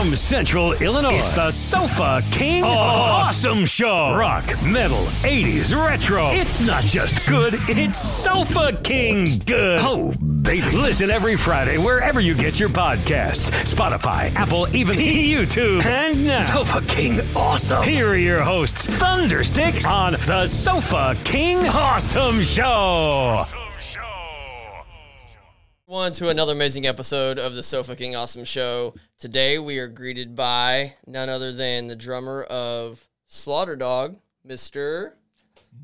From 0.00 0.16
Central 0.16 0.72
Illinois, 0.72 1.16
it's 1.16 1.32
the 1.32 1.50
Sofa 1.50 2.24
King 2.30 2.64
oh. 2.64 2.68
Awesome 2.68 3.66
Show. 3.66 4.14
Rock, 4.14 4.46
metal, 4.64 4.96
80s, 4.96 5.76
retro. 5.76 6.30
It's 6.30 6.58
not 6.58 6.84
just 6.84 7.26
good, 7.26 7.52
it's 7.68 7.98
Sofa 7.98 8.80
King 8.82 9.42
good. 9.44 9.80
Oh, 9.82 10.14
baby. 10.42 10.74
Listen 10.74 11.10
every 11.10 11.36
Friday 11.36 11.76
wherever 11.76 12.18
you 12.18 12.34
get 12.34 12.58
your 12.58 12.70
podcasts 12.70 13.50
Spotify, 13.70 14.34
Apple, 14.36 14.74
even 14.74 14.96
YouTube. 14.98 15.84
And 15.84 16.24
now, 16.24 16.40
Sofa 16.44 16.80
King 16.86 17.20
Awesome. 17.36 17.82
Here 17.82 18.08
are 18.08 18.16
your 18.16 18.40
hosts, 18.40 18.86
Thundersticks, 18.86 19.86
on 19.86 20.12
the 20.12 20.46
Sofa 20.46 21.14
King 21.24 21.58
Awesome 21.68 22.40
Show. 22.40 23.44
One 25.90 26.12
to 26.12 26.28
another 26.28 26.52
amazing 26.52 26.86
episode 26.86 27.40
of 27.40 27.56
the 27.56 27.64
So 27.64 27.82
Fucking 27.82 28.14
Awesome 28.14 28.44
Show. 28.44 28.94
Today 29.18 29.58
we 29.58 29.80
are 29.80 29.88
greeted 29.88 30.36
by 30.36 30.94
none 31.04 31.28
other 31.28 31.50
than 31.50 31.88
the 31.88 31.96
drummer 31.96 32.44
of 32.44 33.04
Slaughter 33.26 33.74
Dog, 33.74 34.16
Mr. 34.46 35.14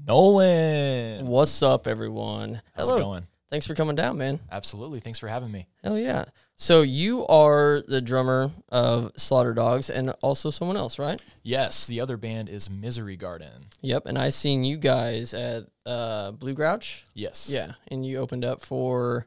Nolan. 0.07 1.27
What's 1.27 1.61
up, 1.61 1.89
everyone? 1.89 2.63
How's 2.77 2.87
Hello. 2.87 2.99
it 2.99 3.03
going? 3.03 3.27
Thanks 3.51 3.67
for 3.67 3.75
coming 3.75 3.97
down, 3.97 4.17
man. 4.17 4.39
Absolutely. 4.49 5.01
Thanks 5.01 5.19
for 5.19 5.27
having 5.27 5.51
me. 5.51 5.67
Hell 5.83 5.99
yeah. 5.99 6.27
So 6.55 6.83
you 6.83 7.27
are 7.27 7.83
the 7.89 8.01
drummer 8.01 8.53
of 8.69 9.11
Slaughter 9.17 9.55
Dogs 9.55 9.91
and 9.91 10.11
also 10.23 10.51
someone 10.51 10.77
else, 10.77 11.01
right? 11.01 11.21
Yes, 11.43 11.89
the 11.89 12.01
other 12.01 12.17
band 12.17 12.49
is 12.49 12.71
Misery 12.71 13.17
Garden. 13.17 13.67
Yep. 13.81 14.07
And 14.07 14.17
I 14.17 14.29
seen 14.29 14.63
you 14.63 14.77
guys 14.77 15.35
at 15.35 15.65
uh, 15.85 16.31
Blue 16.31 16.55
Grouch. 16.55 17.05
Yes. 17.13 17.51
Yeah. 17.51 17.73
And 17.89 18.07
you 18.07 18.19
opened 18.19 18.45
up 18.45 18.65
for 18.65 19.27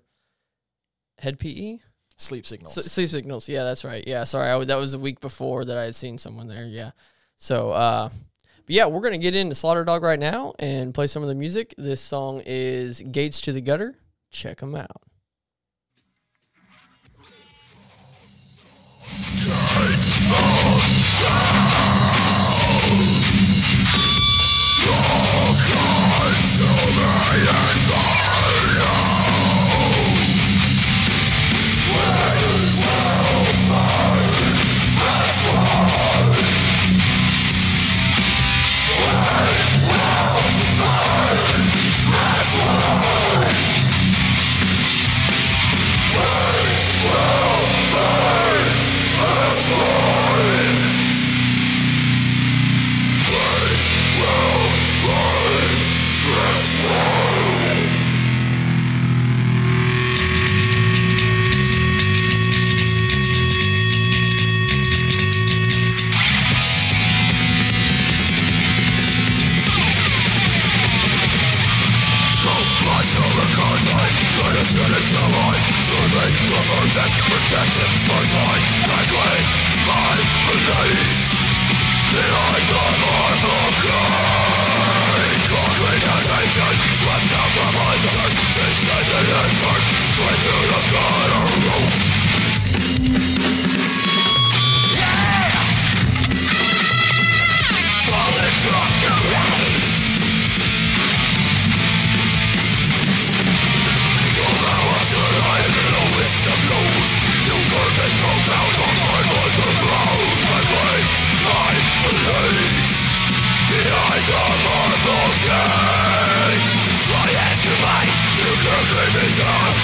Hed 1.20 1.40
PE? 1.40 1.80
Sleep 2.18 2.46
Signals. 2.46 2.78
S- 2.78 2.91
sleep 2.91 3.08
signals. 3.09 3.48
Yeah, 3.48 3.64
that's 3.64 3.86
right. 3.86 4.04
Yeah, 4.05 4.26
sorry. 4.26 4.48
I 4.48 4.52
w- 4.52 4.66
that 4.66 4.76
was 4.76 4.91
the 4.91 5.00
week 5.00 5.22
before 5.22 5.64
that 5.66 5.77
I 5.77 5.84
had 5.84 5.96
seen 5.96 6.18
someone 6.18 6.48
there. 6.48 6.66
Yeah. 6.66 6.91
So, 7.38 7.71
uh, 7.71 8.10
but 8.10 8.76
yeah, 8.76 8.88
we're 8.88 8.99
gonna 9.02 9.18
get 9.18 9.35
into 9.35 9.55
Slaughter 9.55 9.85
Dog 9.85 10.04
right 10.04 10.20
now 10.20 10.54
and 10.60 10.93
play 10.93 11.08
some 11.08 11.24
of 11.24 11.30
the 11.30 11.35
music. 11.35 11.74
This 11.77 12.02
song 12.02 12.41
is 12.46 13.02
Gates 13.02 13.40
to 13.41 13.54
the 13.54 13.62
Gutter. 13.62 13.96
Check 14.32 14.60
them 14.60 14.76
out. 14.76 15.02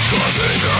Hell 0.08 0.75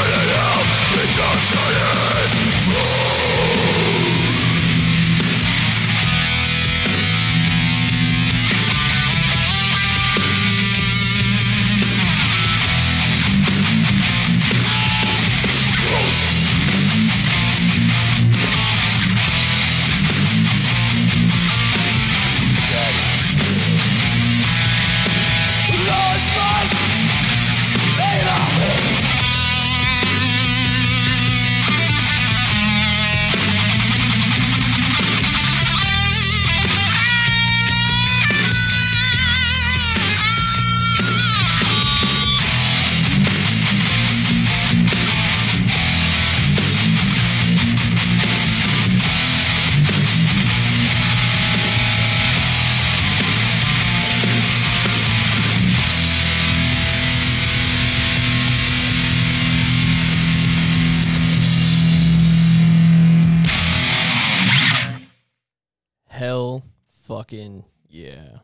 fucking 67.26 67.64
yeah. 67.90 68.38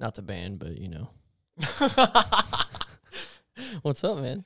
Not 0.00 0.14
the 0.14 0.22
band, 0.22 0.58
but 0.58 0.78
you 0.78 0.88
know. 0.88 1.10
What's 3.82 4.02
up, 4.02 4.18
man? 4.18 4.44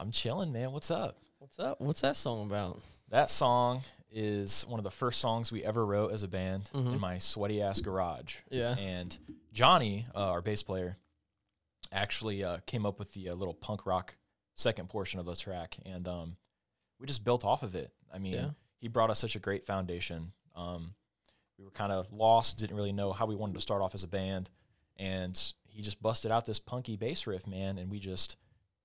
I'm 0.00 0.10
chilling, 0.10 0.52
man. 0.52 0.72
What's 0.72 0.90
up? 0.90 1.16
What's 1.38 1.58
up? 1.60 1.80
What's 1.80 2.00
that 2.00 2.16
song 2.16 2.46
about? 2.46 2.80
That 3.10 3.30
song 3.30 3.82
is 4.10 4.64
one 4.66 4.80
of 4.80 4.84
the 4.84 4.90
first 4.90 5.20
songs 5.20 5.52
we 5.52 5.62
ever 5.64 5.84
wrote 5.86 6.12
as 6.12 6.22
a 6.24 6.28
band 6.28 6.70
Mhm. 6.74 6.94
in 6.94 7.00
my 7.00 7.18
sweaty 7.18 7.62
ass 7.62 7.80
garage. 7.80 8.38
Yeah. 8.50 8.74
And 8.76 9.16
Johnny, 9.52 10.04
uh, 10.14 10.30
our 10.30 10.40
bass 10.42 10.62
player, 10.62 10.96
actually 11.92 12.42
uh, 12.42 12.58
came 12.66 12.84
up 12.84 12.98
with 12.98 13.12
the 13.12 13.28
uh, 13.30 13.34
little 13.34 13.54
punk 13.54 13.86
rock 13.86 14.16
second 14.56 14.88
portion 14.88 15.20
of 15.20 15.26
the 15.26 15.36
track, 15.36 15.76
and 15.86 16.06
um, 16.08 16.36
we 16.98 17.06
just 17.06 17.24
built 17.24 17.44
off 17.44 17.62
of 17.62 17.74
it. 17.76 17.92
I 18.12 18.18
mean, 18.18 18.34
Yeah. 18.34 18.50
he 18.80 18.88
brought 18.88 19.10
us 19.10 19.20
such 19.20 19.36
a 19.36 19.40
great 19.40 19.64
foundation. 19.66 20.32
Um, 20.56 20.94
we 21.58 21.64
were 21.64 21.70
kind 21.70 21.92
of 21.92 22.10
lost, 22.12 22.58
didn't 22.58 22.76
really 22.76 22.92
know 22.92 23.12
how 23.12 23.26
we 23.26 23.34
wanted 23.34 23.54
to 23.54 23.60
start 23.60 23.82
off 23.82 23.94
as 23.94 24.02
a 24.04 24.08
band, 24.08 24.48
and 24.96 25.52
he 25.68 25.82
just 25.82 26.00
busted 26.02 26.30
out 26.32 26.44
this 26.46 26.58
punky 26.60 26.96
bass 26.96 27.26
riff, 27.26 27.46
man, 27.46 27.78
and 27.78 27.90
we 27.90 27.98
just 27.98 28.36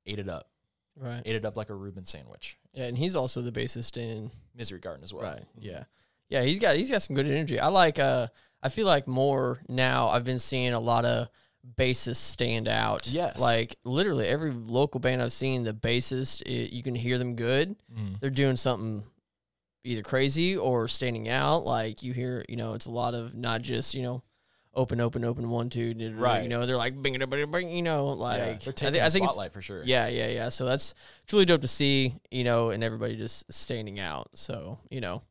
ate 0.05 0.19
it 0.19 0.27
up, 0.29 0.49
Right. 0.95 1.21
ate 1.25 1.35
it 1.35 1.45
up 1.45 1.55
like 1.57 1.69
a 1.69 1.75
Reuben 1.75 2.05
sandwich. 2.05 2.57
Yeah, 2.73 2.85
and 2.85 2.97
he's 2.97 3.15
also 3.15 3.41
the 3.41 3.51
bassist 3.51 3.97
in 3.97 4.31
Misery 4.55 4.79
Garden 4.79 5.03
as 5.03 5.13
well. 5.13 5.23
Right. 5.23 5.43
Yeah. 5.59 5.83
Yeah, 6.29 6.41
he's 6.43 6.57
got 6.59 6.75
he's 6.77 6.89
got 6.89 7.01
some 7.03 7.15
good 7.15 7.27
energy. 7.27 7.59
I 7.59 7.67
like 7.67 7.99
uh 7.99 8.27
I 8.61 8.69
feel 8.69 8.87
like 8.87 9.07
more 9.07 9.59
now 9.67 10.07
I've 10.09 10.23
been 10.23 10.39
seeing 10.39 10.73
a 10.73 10.79
lot 10.79 11.05
of 11.05 11.27
bassists 11.77 12.15
stand 12.15 12.67
out. 12.67 13.07
Yes. 13.07 13.39
Like 13.39 13.77
literally 13.83 14.27
every 14.27 14.51
local 14.51 14.99
band 14.99 15.21
I've 15.21 15.31
seen, 15.33 15.63
the 15.63 15.73
bassist, 15.73 16.41
it, 16.43 16.71
you 16.73 16.81
can 16.81 16.95
hear 16.95 17.17
them 17.19 17.35
good. 17.35 17.75
Mhm. 17.95 18.19
They're 18.19 18.29
doing 18.31 18.57
something 18.57 19.03
either 19.83 20.01
crazy 20.01 20.55
or 20.57 20.87
standing 20.87 21.29
out. 21.29 21.65
Like 21.65 22.03
you 22.03 22.13
hear, 22.13 22.43
you 22.49 22.55
know, 22.55 22.73
it's 22.73 22.85
a 22.85 22.91
lot 22.91 23.13
of 23.13 23.35
not 23.35 23.61
just 23.61 23.93
you 23.93 24.01
know 24.03 24.23
open, 24.75 24.99
open, 24.99 25.23
open, 25.23 25.49
one, 25.51 25.69
two, 25.69 25.93
da- 25.93 26.09
da- 26.09 26.15
da, 26.15 26.19
Right. 26.21 26.43
You 26.43 26.49
know, 26.49 26.65
they're 26.65 26.77
like 26.77 26.99
bing, 26.99 27.17
bing, 27.19 27.51
bing, 27.51 27.69
you 27.69 27.83
know, 27.83 28.07
like 28.07 28.39
yeah, 28.39 28.45
I 28.45 28.53
they're 28.63 28.73
taking 28.73 28.87
I 29.01 29.05
the 29.05 29.11
think 29.11 29.25
it's 29.25 29.33
spotlight 29.33 29.53
for 29.53 29.61
sure. 29.61 29.83
yeah, 29.85 30.07
yeah, 30.07 30.27
yeah. 30.29 30.49
So 30.49 30.65
that's 30.65 30.95
it's 31.23 31.31
really 31.33 31.45
dope 31.45 31.61
to 31.61 31.67
see, 31.67 32.15
you 32.31 32.43
know, 32.43 32.71
and 32.71 32.83
everybody 32.83 33.15
just 33.15 33.51
standing 33.53 33.99
out. 33.99 34.29
So 34.33 34.79
you 34.89 34.99
know, 35.01 35.21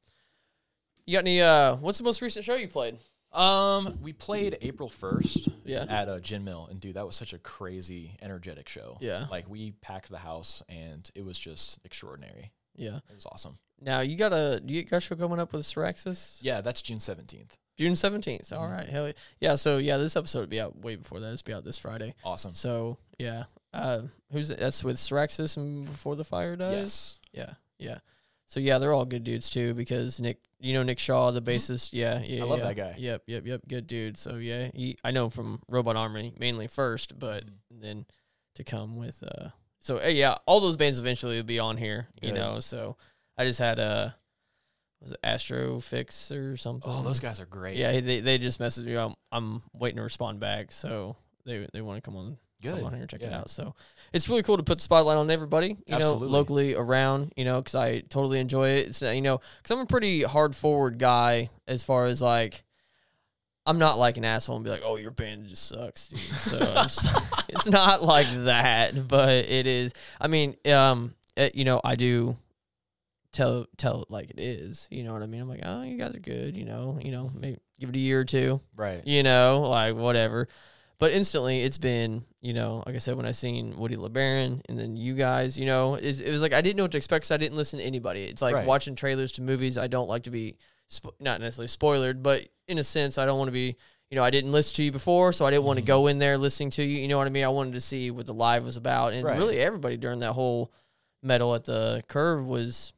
you 1.06 1.14
got 1.16 1.20
any? 1.20 1.40
uh 1.40 1.76
What's 1.76 1.99
the 1.99 2.04
most 2.04 2.22
recent 2.22 2.44
show 2.44 2.54
you 2.54 2.69
played? 2.69 2.99
Um, 3.32 3.99
we 4.02 4.12
played 4.12 4.58
April 4.60 4.88
first. 4.90 5.49
Yeah. 5.64 5.87
At 5.88 6.08
a 6.08 6.20
gin 6.20 6.44
mill, 6.44 6.69
and 6.70 6.78
dude, 6.78 6.94
that 6.96 7.06
was 7.06 7.16
such 7.16 7.32
a 7.32 7.38
crazy, 7.38 8.16
energetic 8.20 8.69
show. 8.69 8.99
Yeah. 9.00 9.26
Like 9.31 9.49
we 9.49 9.70
packed 9.81 10.10
the 10.10 10.19
house, 10.19 10.62
and 10.69 11.10
it 11.14 11.25
was 11.25 11.38
just 11.38 11.81
extraordinary. 11.84 12.52
Yeah. 12.76 12.96
It 13.08 13.14
was 13.14 13.26
awesome. 13.26 13.58
Now 13.84 14.00
you 14.00 14.17
got 14.17 14.32
a 14.32 14.62
you 14.64 14.84
got 14.84 14.99
a 14.99 15.00
show 15.00 15.17
coming 15.17 15.40
up 15.40 15.52
with 15.52 15.62
Syraxis? 15.62 16.38
Yeah, 16.40 16.61
that's 16.61 16.81
June 16.82 17.00
seventeenth. 17.00 17.56
June 17.79 17.96
seventeenth. 17.96 18.44
Mm-hmm. 18.50 18.62
All 18.62 18.69
right, 18.69 18.88
hell 18.88 19.06
yeah. 19.06 19.12
yeah. 19.40 19.55
So 19.56 19.79
yeah, 19.79 19.96
this 19.96 20.17
episode 20.17 20.40
will 20.40 20.46
be 20.46 20.61
out 20.61 20.76
way 20.79 20.96
before 20.96 21.20
that. 21.20 21.32
It's 21.32 21.43
be 21.43 21.52
out 21.52 21.64
this 21.64 21.79
Friday. 21.79 22.14
Awesome. 22.25 22.55
So 22.55 22.99
yeah, 23.19 23.44
uh, 23.73 24.02
who's 24.31 24.49
that's 24.49 24.84
with 24.84 24.96
Syraxis 24.96 25.56
and 25.56 25.87
Before 25.87 26.17
the 26.17 26.25
Fire 26.25 26.56
Dies. 26.56 26.75
Yes. 26.76 27.19
Yeah, 27.32 27.55
yeah. 27.79 27.99
So 28.46 28.61
yeah, 28.61 28.79
they're 28.79 28.93
all 28.93 29.06
good 29.06 29.25
dudes 29.25 29.49
too 29.49 29.73
because 29.75 30.20
Nick, 30.20 30.38
you 30.61 30.75
know 30.75 30.82
Nick 30.82 30.99
Shaw, 30.99 31.31
the 31.31 31.40
bassist. 31.40 31.90
Yeah, 31.93 32.20
yeah. 32.20 32.37
Mm-hmm. 32.37 32.43
I 32.43 32.46
love 32.46 32.58
yeah. 32.58 32.64
that 32.67 32.76
guy. 32.76 32.94
Yep, 32.99 33.23
yep, 33.26 33.46
yep. 33.46 33.61
Good 33.67 33.87
dude. 33.87 34.17
So 34.19 34.37
yeah, 34.37 34.69
he 34.75 34.99
I 35.02 35.11
know 35.11 35.31
from 35.31 35.61
Robot 35.69 35.96
Army 35.96 36.35
mainly 36.38 36.67
first, 36.67 37.19
but 37.19 37.44
Mhm. 37.46 37.81
then 37.81 38.06
to 38.55 38.64
come 38.64 38.96
with 38.96 39.23
uh. 39.23 39.49
So 39.81 40.00
uh, 40.00 40.08
yeah, 40.08 40.37
all 40.46 40.61
those 40.61 40.76
bands 40.76 40.99
eventually 40.99 41.37
will 41.37 41.43
be 41.43 41.58
on 41.58 41.78
here. 41.78 42.08
You 42.20 42.28
Good. 42.28 42.38
know, 42.38 42.61
so 42.61 42.96
I 43.38 43.44
just 43.44 43.58
had 43.58 43.79
a 43.79 44.14
was 45.00 45.12
it 45.12 45.19
Astro 45.25 45.81
Fix 45.81 46.31
or 46.31 46.56
something. 46.56 46.90
Oh, 46.93 47.02
those 47.02 47.20
guys 47.20 47.40
are 47.40 47.46
great. 47.46 47.76
Yeah, 47.76 48.00
they 48.00 48.20
they 48.20 48.38
just 48.38 48.61
messaged 48.61 48.84
me. 48.84 48.96
I'm 48.96 49.14
I'm 49.32 49.62
waiting 49.73 49.96
to 49.96 50.02
respond 50.02 50.40
back. 50.40 50.70
So 50.73 51.17
they 51.44 51.67
they 51.73 51.81
want 51.82 51.96
to 51.96 52.02
come 52.02 52.17
on 52.17 52.38
Good. 52.62 52.76
come 52.76 52.87
on 52.87 52.93
here 52.93 53.00
and 53.00 53.11
check 53.11 53.23
it 53.23 53.32
out. 53.32 53.50
So 53.50 53.75
it's 54.12 54.29
really 54.29 54.44
cool 54.44 54.56
to 54.56 54.62
put 54.62 54.79
the 54.79 54.84
spotlight 54.84 55.17
on 55.17 55.29
everybody, 55.31 55.70
you 55.87 55.94
Absolutely. 55.96 56.29
know, 56.29 56.32
locally 56.32 56.75
around, 56.76 57.32
you 57.37 57.44
know, 57.44 57.61
because 57.61 57.75
I 57.75 58.00
totally 58.00 58.38
enjoy 58.38 58.69
it. 58.70 58.87
It's 58.88 59.02
you 59.02 59.20
know, 59.23 59.40
because 59.61 59.73
I'm 59.73 59.81
a 59.81 59.87
pretty 59.87 60.23
hard 60.23 60.55
forward 60.55 60.99
guy 60.99 61.50
as 61.67 61.82
far 61.82 62.05
as 62.06 62.23
like. 62.23 62.62
I'm 63.64 63.78
not 63.78 63.96
like 63.96 64.17
an 64.17 64.25
asshole 64.25 64.56
and 64.56 64.64
be 64.64 64.73
like, 64.73 64.82
"Oh, 64.85 64.96
your 64.96 65.12
band 65.12 65.46
just 65.46 65.69
sucks, 65.69 66.08
dude." 66.08 66.19
So 66.20 66.58
just- 66.58 67.17
it's 67.49 67.67
not 67.67 68.02
like 68.02 68.26
that, 68.44 69.06
but 69.06 69.31
it 69.44 69.69
is. 69.69 69.94
I 70.20 70.26
mean, 70.26 70.56
um, 70.67 71.14
it, 71.37 71.55
you 71.55 71.64
know, 71.64 71.81
I 71.85 71.94
do 71.94 72.37
tell 73.32 73.67
tell 73.76 74.02
it 74.02 74.11
like 74.11 74.31
it 74.31 74.38
is. 74.38 74.88
You 74.90 75.05
know 75.05 75.12
what 75.12 75.23
I 75.23 75.26
mean? 75.26 75.40
I'm 75.40 75.49
like, 75.49 75.62
"Oh, 75.64 75.82
you 75.82 75.96
guys 75.96 76.14
are 76.14 76.20
good." 76.20 76.56
You 76.56 76.64
know, 76.64 76.99
you 77.02 77.12
know, 77.12 77.31
maybe 77.34 77.58
give 77.81 77.88
it 77.88 77.96
a 77.96 77.99
year 77.99 78.20
or 78.20 78.25
two 78.25 78.61
Right. 78.76 79.05
you 79.06 79.23
know, 79.23 79.62
like 79.62 79.96
whatever. 79.96 80.49
But 80.99 81.11
instantly, 81.11 81.62
it's 81.62 81.79
been, 81.79 82.25
you 82.40 82.52
know, 82.52 82.84
like 82.87 82.94
I 82.94 82.99
said, 82.99 83.17
when 83.17 83.26
I 83.26 83.32
seen 83.32 83.76
Woody 83.76 83.96
LeBaron 83.96 84.61
and 84.69 84.79
then 84.79 84.96
you 84.96 85.14
guys, 85.14 85.58
you 85.58 85.67
know, 85.67 85.96
it's, 85.96 86.20
it 86.20 86.31
was 86.31 86.40
like 86.40 86.52
I 86.52 86.61
didn't 86.61 86.76
know 86.76 86.84
what 86.84 86.93
to 86.93 86.96
expect 86.96 87.23
because 87.23 87.32
I 87.32 87.38
didn't 87.38 87.56
listen 87.56 87.81
to 87.81 87.84
anybody. 87.84 88.23
It's 88.23 88.40
like 88.40 88.55
Right. 88.55 88.67
watching 88.67 88.94
trailers 88.94 89.32
to 89.32 89.43
movies. 89.43 89.76
I 89.76 89.88
don't 89.88 90.08
like 90.08 90.23
to 90.25 90.31
be, 90.31 90.58
spo- 90.88 91.14
not 91.19 91.40
necessarily 91.40 91.67
spoiled, 91.67 92.23
but 92.23 92.46
in 92.69 92.78
a 92.78 92.85
sense, 92.85 93.19
I 93.19 93.26
don't 93.26 93.37
want 93.37 93.49
to 93.49 93.52
be, 93.52 93.75
you 94.11 94.17
know, 94.17 94.23
I 94.23 94.31
didn't 94.31 94.52
listen 94.52 94.76
to 94.76 94.85
you 94.85 94.93
before, 94.93 95.32
so 95.32 95.44
I 95.44 95.50
didn't 95.50 95.64
want 95.64 95.78
to 95.78 95.82
mm-hmm. 95.82 95.87
go 95.88 96.06
in 96.06 96.20
there 96.20 96.38
listening 96.38 96.70
to 96.70 96.85
you. 96.85 97.00
You 97.00 97.08
know 97.08 97.19
what 97.19 97.26
I 97.26 97.31
mean? 97.31 97.44
I 97.44 97.49
wanted 97.49 97.75
to 97.75 97.81
see 97.81 98.12
what 98.12 98.26
the 98.26 98.35
live 98.35 98.64
was 98.64 98.76
about. 98.76 99.12
And 99.12 99.25
Right. 99.25 99.37
really, 99.37 99.58
everybody 99.58 99.96
during 99.96 100.20
that 100.20 100.35
whole 100.35 100.70
metal 101.20 101.52
at 101.56 101.64
the 101.64 102.05
curve 102.06 102.46
was 102.46 102.93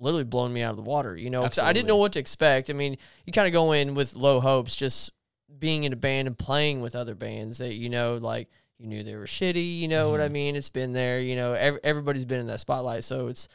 literally 0.00 0.24
blowing 0.24 0.52
me 0.52 0.62
out 0.62 0.70
of 0.70 0.76
the 0.76 0.82
water, 0.82 1.16
you 1.16 1.30
know, 1.30 1.48
I 1.62 1.72
didn't 1.72 1.86
know 1.88 1.96
what 1.96 2.12
to 2.14 2.18
expect. 2.18 2.70
I 2.70 2.72
mean, 2.72 2.96
you 3.26 3.32
kind 3.32 3.46
of 3.46 3.52
go 3.52 3.72
in 3.72 3.94
with 3.94 4.16
low 4.16 4.40
hopes, 4.40 4.74
just 4.74 5.12
being 5.58 5.84
in 5.84 5.92
a 5.92 5.96
band 5.96 6.26
and 6.26 6.38
playing 6.38 6.80
with 6.80 6.94
other 6.96 7.14
bands 7.14 7.58
that, 7.58 7.74
you 7.74 7.88
know, 7.90 8.14
like 8.16 8.48
you 8.78 8.86
knew 8.86 9.02
they 9.02 9.14
were 9.14 9.26
shitty, 9.26 9.78
you 9.78 9.88
know 9.88 10.10
what 10.10 10.20
I 10.22 10.28
Mhm. 10.28 10.32
mean? 10.32 10.56
It's 10.56 10.70
been 10.70 10.92
there, 10.94 11.20
you 11.20 11.36
know, 11.36 11.52
ev- 11.52 11.78
everybody's 11.84 12.24
been 12.24 12.40
in 12.40 12.46
that 12.46 12.60
spotlight. 12.60 13.04
So 13.04 13.26
it's, 13.26 13.46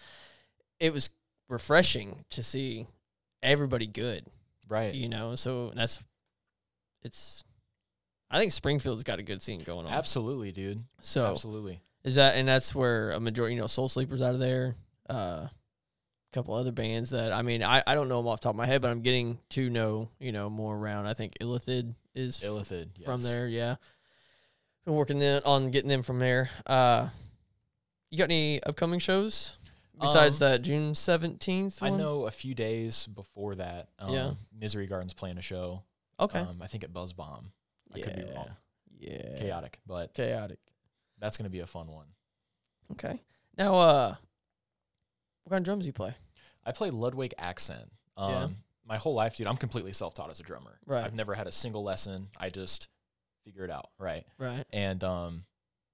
it 0.79 0.93
was 0.93 1.09
refreshing 1.49 2.25
to 2.29 2.43
see 2.43 2.85
everybody 3.41 3.87
good, 3.87 4.25
Right. 4.69 4.93
you 4.93 5.09
know, 5.09 5.35
so 5.35 5.71
that's, 5.75 6.03
it's, 7.01 7.43
I 8.29 8.39
think 8.39 8.51
Springfield's 8.51 9.03
got 9.03 9.19
a 9.19 9.23
good 9.23 9.41
scene 9.41 9.61
going 9.63 9.85
on. 9.87 9.91
Absolutely, 9.93 10.51
dude. 10.51 10.83
So 11.01 11.31
Absolutely. 11.31 11.81
is 12.03 12.15
that 12.15 12.35
and 12.35 12.47
that's 12.47 12.75
where 12.75 13.11
a 13.11 13.19
majority, 13.19 13.55
you 13.55 13.61
know, 13.61 13.67
Soul 13.67 13.89
Sleepers 13.89 14.21
out 14.21 14.33
of 14.33 14.39
there, 14.39 14.75
uh, 15.09 15.47
couple 16.35 16.53
other 16.53 16.71
bands 16.71 17.09
that 17.09 17.31
I 17.33 17.41
mean, 17.41 17.63
I, 17.63 17.81
I 17.87 17.95
don't 17.95 18.07
know 18.09 18.17
them 18.17 18.27
off 18.27 18.39
the 18.41 18.43
top 18.45 18.51
of 18.53 18.57
my 18.57 18.65
head, 18.67 18.81
but 18.81 18.91
I'm 18.91 19.01
getting 19.01 19.39
to 19.51 19.69
know, 19.69 20.09
you 20.19 20.31
know, 20.31 20.49
more 20.49 20.75
around. 20.77 21.07
I 21.07 21.13
think 21.15 21.33
Illithid 21.41 21.95
is 22.13 22.39
Illithid. 22.41 22.89
Yes. 22.97 23.05
from 23.05 23.21
there, 23.21 23.47
yeah. 23.47 23.75
Been 24.85 24.93
working 24.95 25.23
on 25.23 25.71
getting 25.71 25.89
them 25.89 26.03
from 26.03 26.19
there. 26.19 26.49
Uh, 26.67 27.09
you 28.11 28.17
got 28.19 28.25
any 28.25 28.61
upcoming 28.63 28.99
shows 28.99 29.57
besides 29.99 30.41
Um, 30.41 30.51
that 30.51 30.61
June 30.61 30.93
seventeenth? 30.93 31.81
I 31.81 31.89
know 31.89 32.27
a 32.27 32.31
few 32.31 32.53
days 32.53 33.07
before 33.07 33.55
that, 33.55 33.89
um, 33.97 34.13
Yeah. 34.13 34.33
Misery 34.55 34.85
Garden's 34.85 35.13
playing 35.13 35.37
a 35.39 35.41
show. 35.41 35.81
Okay. 36.19 36.39
Um, 36.39 36.61
I 36.61 36.67
think 36.67 36.83
at 36.83 36.93
Buzz 36.93 37.13
Bomb. 37.13 37.51
I 37.93 37.99
could 38.01 38.15
be 38.15 38.23
wrong. 38.33 38.49
yeah. 38.99 39.37
Chaotic, 39.39 39.79
but 39.87 40.13
Chaotic. 40.13 40.59
that's 41.17 41.37
gonna 41.37 41.49
be 41.49 41.59
a 41.61 41.67
fun 41.67 41.87
one. 41.87 42.07
Okay. 42.91 43.19
Now, 43.57 43.75
uh, 43.75 44.15
what 45.43 45.51
kind 45.51 45.61
of 45.61 45.65
drums 45.65 45.83
do 45.83 45.87
you 45.87 45.93
play? 45.93 46.13
I 46.65 46.71
play 46.71 46.89
Ludwig 46.89 47.33
accent. 47.37 47.91
Um, 48.17 48.31
Yeah. 48.31 48.47
My 48.87 48.97
whole 48.97 49.15
life, 49.15 49.35
dude, 49.35 49.47
I'm 49.47 49.57
completely 49.57 49.93
self-taught 49.93 50.29
as 50.29 50.39
a 50.39 50.43
drummer. 50.43 50.79
Right. 50.85 51.03
I've 51.03 51.15
never 51.15 51.33
had 51.33 51.47
a 51.47 51.51
single 51.51 51.83
lesson. 51.83 52.27
I 52.39 52.49
just 52.49 52.87
figure 53.43 53.63
it 53.65 53.71
out, 53.71 53.89
right? 53.97 54.23
Right. 54.37 54.63
And 54.71 55.03
um, 55.03 55.45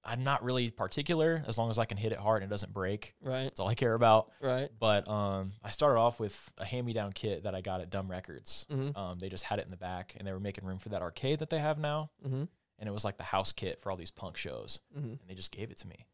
I'm 0.04 0.24
not 0.24 0.42
really 0.44 0.68
particular 0.68 1.42
as 1.46 1.56
long 1.56 1.70
as 1.70 1.78
I 1.78 1.86
can 1.86 1.96
hit 1.96 2.12
it 2.12 2.18
hard 2.18 2.42
and 2.42 2.50
it 2.50 2.52
doesn't 2.52 2.74
break. 2.74 3.14
Right. 3.22 3.44
That's 3.44 3.60
all 3.60 3.68
I 3.68 3.74
care 3.74 3.94
about. 3.94 4.30
Right. 4.42 4.68
But 4.78 5.08
um, 5.08 5.52
I 5.64 5.70
started 5.70 5.98
off 5.98 6.20
with 6.20 6.52
a 6.58 6.66
hand-me-down 6.66 7.12
kit 7.14 7.44
that 7.44 7.54
I 7.54 7.62
got 7.62 7.80
at 7.80 7.88
Dumb 7.88 8.10
Records. 8.10 8.66
Mm-hmm. 8.70 8.94
Um, 8.94 9.18
they 9.18 9.30
just 9.30 9.44
had 9.44 9.58
it 9.58 9.64
in 9.64 9.70
the 9.70 9.76
back, 9.78 10.14
and 10.18 10.28
they 10.28 10.32
were 10.32 10.40
making 10.40 10.66
room 10.66 10.78
for 10.78 10.90
that 10.90 11.00
arcade 11.00 11.38
that 11.38 11.48
they 11.48 11.60
have 11.60 11.78
now. 11.78 12.10
Mm-hmm. 12.26 12.44
And 12.78 12.88
it 12.88 12.92
was 12.92 13.04
like 13.06 13.16
the 13.16 13.22
house 13.22 13.52
kit 13.52 13.80
for 13.80 13.90
all 13.90 13.96
these 13.96 14.10
punk 14.10 14.36
shows, 14.36 14.80
Mm-hmm. 14.94 15.06
and 15.12 15.20
they 15.28 15.34
just 15.34 15.50
gave 15.52 15.70
it 15.70 15.78
to 15.78 15.88
me. 15.88 16.04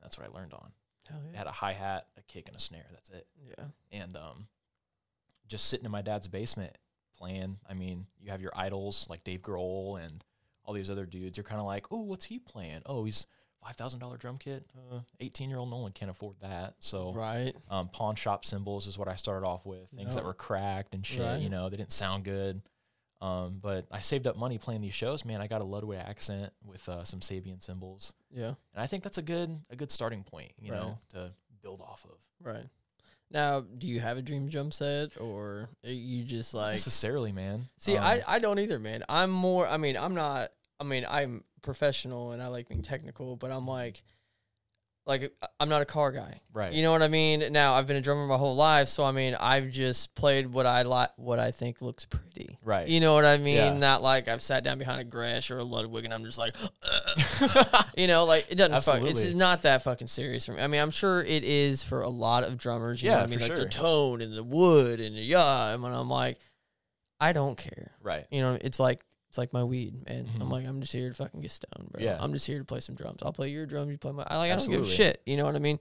That's 0.00 0.16
what 0.16 0.26
I 0.26 0.32
learned 0.34 0.54
on. 0.54 0.72
Yeah. 1.10 1.38
had 1.38 1.46
a 1.46 1.52
hi 1.52 1.72
hat, 1.72 2.06
a 2.16 2.22
kick, 2.22 2.48
and 2.48 2.56
a 2.56 2.60
snare. 2.60 2.86
That's 2.92 3.10
it. 3.10 3.26
Yeah. 3.58 3.64
And 3.92 4.16
um, 4.16 4.46
just 5.48 5.66
sitting 5.66 5.84
in 5.84 5.92
my 5.92 6.02
dad's 6.02 6.28
basement 6.28 6.76
playing. 7.18 7.58
I 7.68 7.74
mean, 7.74 8.06
you 8.20 8.30
have 8.30 8.40
your 8.40 8.52
idols 8.56 9.06
like 9.10 9.24
Dave 9.24 9.42
Grohl 9.42 10.02
and 10.04 10.24
all 10.64 10.74
these 10.74 10.90
other 10.90 11.06
dudes. 11.06 11.36
You're 11.36 11.44
kind 11.44 11.60
of 11.60 11.66
like, 11.66 11.86
oh, 11.90 12.02
what's 12.02 12.24
he 12.24 12.38
playing? 12.38 12.80
Oh, 12.86 13.04
he's 13.04 13.26
five 13.62 13.76
thousand 13.76 14.00
dollar 14.00 14.16
drum 14.16 14.36
kit. 14.38 14.66
Eighteen 15.20 15.48
year 15.50 15.58
old 15.58 15.70
Nolan 15.70 15.92
can't 15.92 16.10
afford 16.10 16.36
that. 16.42 16.74
So 16.80 17.12
Right. 17.12 17.54
um, 17.70 17.88
pawn 17.88 18.14
shop 18.16 18.44
cymbals 18.44 18.86
is 18.86 18.98
what 18.98 19.08
I 19.08 19.16
started 19.16 19.46
off 19.46 19.64
with. 19.66 19.88
Things 19.96 20.14
that 20.16 20.24
were 20.24 20.34
cracked 20.34 20.94
and 20.94 21.04
shit. 21.06 21.20
Right. 21.22 21.40
You 21.40 21.48
know, 21.50 21.68
they 21.68 21.76
didn't 21.76 21.92
sound 21.92 22.24
good. 22.24 22.62
Um, 23.20 23.58
but 23.62 23.86
I 23.90 24.00
saved 24.00 24.26
up 24.26 24.36
money 24.36 24.58
playing 24.58 24.80
these 24.82 24.92
shows. 24.94 25.24
Man, 25.24 25.40
I 25.40 25.46
got 25.46 25.60
a 25.60 25.64
Ludwig 25.64 25.98
accent 26.00 26.52
with 26.64 26.86
uh, 26.88 27.04
some 27.04 27.20
Sabian 27.20 27.62
cymbals, 27.62 28.12
Yeah. 28.30 28.48
and 28.48 28.56
I 28.82 28.86
think 28.86 29.02
that's 29.02 29.18
a 29.18 29.22
good 29.22 29.60
a 29.70 29.76
good 29.76 29.90
starting 29.90 30.24
point. 30.24 30.52
You 30.58 30.72
Right. 30.72 30.80
know, 30.80 30.98
to 31.10 31.32
build 31.62 31.80
off 31.80 32.04
of. 32.04 32.18
Right. 32.42 32.66
Now, 33.30 33.60
do 33.62 33.88
you 33.88 34.00
have 34.00 34.18
a 34.18 34.22
dream 34.22 34.48
drum 34.48 34.70
set, 34.70 35.18
or 35.20 35.70
are 35.84 35.90
you 35.90 36.24
just 36.24 36.52
Not 36.54 36.60
like? 36.60 36.72
necessarily, 36.72 37.32
man. 37.32 37.68
See, 37.78 37.96
Um, 37.96 38.04
I 38.04 38.22
I 38.26 38.38
don't 38.38 38.58
either, 38.58 38.78
man. 38.78 39.02
I'm 39.08 39.30
more. 39.30 39.66
I 39.66 39.76
mean, 39.78 39.96
I'm 39.96 40.14
not. 40.14 40.50
I 40.78 40.84
mean, 40.84 41.06
I'm 41.08 41.44
professional 41.62 42.32
and 42.32 42.42
I 42.42 42.48
like 42.48 42.68
being 42.68 42.82
technical, 42.82 43.36
but 43.36 43.50
I'm 43.50 43.66
like, 43.66 44.02
like 45.06 45.34
I'm 45.60 45.68
not 45.68 45.82
a 45.82 45.84
car 45.84 46.12
guy. 46.12 46.40
right. 46.54 46.72
You 46.72 46.82
know 46.82 46.90
what 46.92 47.02
I 47.02 47.08
mean? 47.08 47.52
Now 47.52 47.74
I've 47.74 47.86
been 47.86 47.96
a 47.96 48.00
drummer 48.00 48.26
my 48.26 48.36
whole 48.38 48.56
life, 48.56 48.88
so 48.88 49.04
I 49.04 49.10
mean, 49.12 49.36
I've 49.38 49.70
just 49.70 50.14
played 50.14 50.46
what 50.52 50.64
I 50.66 50.82
like, 50.82 51.10
what 51.16 51.38
I 51.38 51.50
think 51.50 51.82
looks 51.82 52.06
pretty. 52.06 52.58
Right. 52.62 52.88
You 52.88 53.00
know 53.00 53.14
what 53.14 53.26
I 53.26 53.36
mean? 53.36 53.56
Yeah. 53.56 53.76
Not 53.76 54.02
like 54.02 54.28
I've 54.28 54.40
sat 54.40 54.64
down 54.64 54.78
behind 54.78 55.00
a 55.02 55.04
Gretsch 55.04 55.50
or 55.50 55.58
a 55.58 55.64
Ludwig 55.64 56.04
and 56.06 56.14
I'm 56.14 56.24
just 56.24 56.38
like, 56.38 56.56
you 57.96 58.06
know, 58.06 58.24
like 58.24 58.46
it 58.48 58.54
doesn't. 58.56 58.82
Fuck, 58.84 59.02
it's 59.02 59.24
not 59.34 59.62
that 59.62 59.82
fucking 59.82 60.06
serious 60.06 60.46
for 60.46 60.52
me. 60.52 60.62
I 60.62 60.66
mean, 60.66 60.80
I'm 60.80 60.90
sure 60.90 61.22
it 61.22 61.44
is 61.44 61.82
for 61.84 62.00
a 62.02 62.08
lot 62.08 62.44
of 62.44 62.56
drummers. 62.56 63.02
You 63.02 63.10
know 63.10 63.16
Yeah, 63.16 63.20
what 63.22 63.26
I 63.28 63.30
mean? 63.30 63.40
Like 63.40 63.48
sure. 63.48 63.56
the 63.56 63.68
tone 63.68 64.20
and 64.22 64.34
the 64.34 64.44
wood 64.44 65.00
and 65.00 65.16
the 65.16 65.20
yeah. 65.20 65.74
And 65.74 65.84
I'm 65.84 66.08
like, 66.08 66.38
I 67.20 67.32
don't 67.32 67.56
care. 67.56 67.92
right. 68.02 68.24
You 68.30 68.40
know, 68.42 68.58
it's 68.60 68.80
like 68.80 69.04
it's 69.34 69.38
like 69.38 69.52
my 69.52 69.64
weed, 69.64 70.06
man. 70.06 70.30
I'm 70.40 70.46
Mhm. 70.46 70.50
like, 70.52 70.64
I'm 70.64 70.80
just 70.80 70.92
here 70.92 71.08
to 71.08 71.14
fucking 71.14 71.40
get 71.40 71.50
stoned, 71.50 71.90
bro. 71.90 72.00
Yeah. 72.00 72.16
I'm 72.20 72.32
just 72.32 72.46
here 72.46 72.58
to 72.60 72.64
play 72.64 72.78
some 72.78 72.94
drums. 72.94 73.20
I'll 73.20 73.32
play 73.32 73.48
your 73.50 73.66
drums, 73.66 73.90
you 73.90 73.98
play 73.98 74.12
my. 74.12 74.22
I 74.28 74.36
like. 74.38 74.52
I 74.52 74.54
don't 74.56 74.70
give 74.70 74.82
a 74.84 74.88
shit. 74.88 75.20
You 75.26 75.36
know 75.36 75.44
what 75.44 75.56
I 75.56 75.58
mean? 75.58 75.80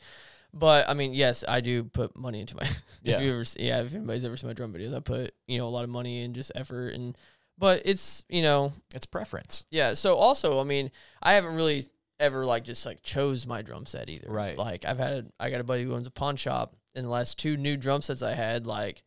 But 0.55 0.89
I 0.89 0.95
mean, 0.95 1.13
yes, 1.13 1.43
I 1.47 1.61
do 1.61 1.83
put 1.83 2.17
money 2.17 2.39
into 2.39 2.55
my. 2.55 2.67
Yeah. 3.03 3.17
if 3.17 3.21
you 3.21 3.31
ever, 3.33 3.43
yeah, 3.59 3.81
if 3.81 3.93
anybody's 3.93 4.25
ever 4.25 4.37
seen 4.37 4.49
my 4.49 4.53
drum 4.53 4.73
videos, 4.73 4.93
I 4.95 5.01
put 5.01 5.35
you 5.47 5.59
know 5.59 5.67
a 5.67 5.69
lot 5.69 5.83
of 5.83 5.89
money 5.91 6.23
and 6.23 6.33
just 6.33 6.51
effort 6.55 6.95
and. 6.95 7.15
But 7.59 7.83
it's 7.85 8.25
you 8.29 8.41
know 8.41 8.73
It's 8.95 9.05
preference. 9.05 9.65
yeah. 9.69 9.93
So 9.93 10.15
also, 10.15 10.59
I 10.59 10.63
mean, 10.63 10.89
I 11.21 11.33
haven't 11.33 11.53
really 11.55 11.85
ever 12.19 12.43
like 12.45 12.63
just 12.63 12.85
like 12.87 13.03
chose 13.03 13.45
my 13.45 13.61
drum 13.61 13.85
set 13.85 14.09
either. 14.09 14.31
Right. 14.31 14.57
Like 14.57 14.83
I've 14.85 14.97
had 14.97 15.29
I 15.39 15.51
got 15.51 15.61
a 15.61 15.63
buddy 15.63 15.83
who 15.83 15.93
owns 15.93 16.07
a 16.07 16.11
pawn 16.11 16.37
shop 16.37 16.75
in 16.95 17.03
the 17.03 17.11
last 17.11 17.37
two 17.37 17.55
new 17.55 17.77
drum 17.77 18.01
sets 18.01 18.23
I 18.23 18.33
had, 18.33 18.65
like 18.65 19.03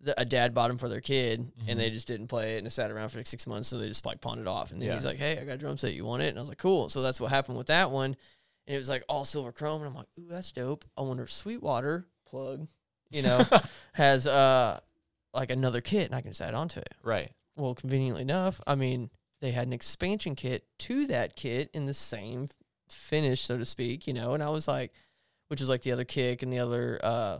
the, 0.00 0.20
a 0.20 0.24
dad 0.24 0.52
bought 0.54 0.68
them 0.68 0.78
for 0.78 0.88
their 0.88 1.00
kid, 1.00 1.40
Mhm. 1.40 1.68
and 1.68 1.80
they 1.80 1.90
just 1.90 2.06
didn't 2.06 2.26
play 2.28 2.54
it, 2.54 2.58
and 2.58 2.66
it 2.66 2.70
sat 2.70 2.90
around 2.90 3.08
for 3.08 3.18
like 3.18 3.26
six 3.26 3.46
months, 3.46 3.68
so 3.68 3.78
they 3.78 3.88
just 3.88 4.04
like 4.04 4.20
pawned 4.20 4.40
it 4.40 4.46
off. 4.46 4.70
And 4.72 4.80
then 4.80 4.88
Yeah. 4.88 4.94
he's 4.94 5.04
like, 5.06 5.16
"Hey, 5.16 5.38
I 5.38 5.44
got 5.44 5.54
a 5.54 5.58
drum 5.58 5.76
set. 5.78 5.94
You 5.94 6.04
want 6.04 6.22
it?" 6.22 6.28
And 6.28 6.38
I 6.38 6.42
was 6.42 6.48
like, 6.48 6.58
"Cool." 6.58 6.88
So 6.88 7.00
that's 7.02 7.20
what 7.20 7.30
happened 7.30 7.56
with 7.58 7.68
that 7.68 7.90
one, 7.90 8.14
and 8.66 8.74
it 8.76 8.78
was 8.78 8.88
like 8.88 9.04
all 9.08 9.24
silver 9.24 9.52
chrome, 9.52 9.80
and 9.82 9.88
I'm 9.88 9.94
like, 9.94 10.08
"Ooh, 10.18 10.26
that's 10.28 10.52
dope." 10.52 10.84
I 10.96 11.00
wonder 11.02 11.22
if 11.22 11.32
Sweetwater 11.32 12.06
plug, 12.26 12.68
you 13.10 13.22
know, 13.22 13.42
has 13.94 14.26
uh 14.26 14.80
like 15.32 15.50
another 15.50 15.80
kit, 15.80 16.06
and 16.06 16.14
I 16.14 16.20
can 16.20 16.30
just 16.30 16.40
add 16.42 16.54
on 16.54 16.68
to 16.68 16.80
it. 16.80 16.94
right. 17.02 17.30
Well, 17.56 17.74
conveniently 17.74 18.20
enough, 18.22 18.60
I 18.66 18.74
mean, 18.74 19.10
they 19.40 19.52
had 19.52 19.66
an 19.66 19.72
expansion 19.72 20.34
kit 20.34 20.66
to 20.80 21.06
that 21.06 21.36
kit 21.36 21.70
in 21.72 21.86
the 21.86 21.94
same 21.94 22.50
finish, 22.90 23.42
so 23.42 23.56
to 23.58 23.64
speak, 23.64 24.06
you 24.06 24.12
know, 24.12 24.34
and 24.34 24.42
I 24.42 24.50
was 24.50 24.68
like, 24.68 24.92
which 25.48 25.60
was 25.60 25.68
like 25.70 25.80
the 25.82 25.92
other 25.92 26.04
kick 26.04 26.42
and 26.42 26.52
the 26.52 26.58
other 26.58 27.00
uh, 27.02 27.38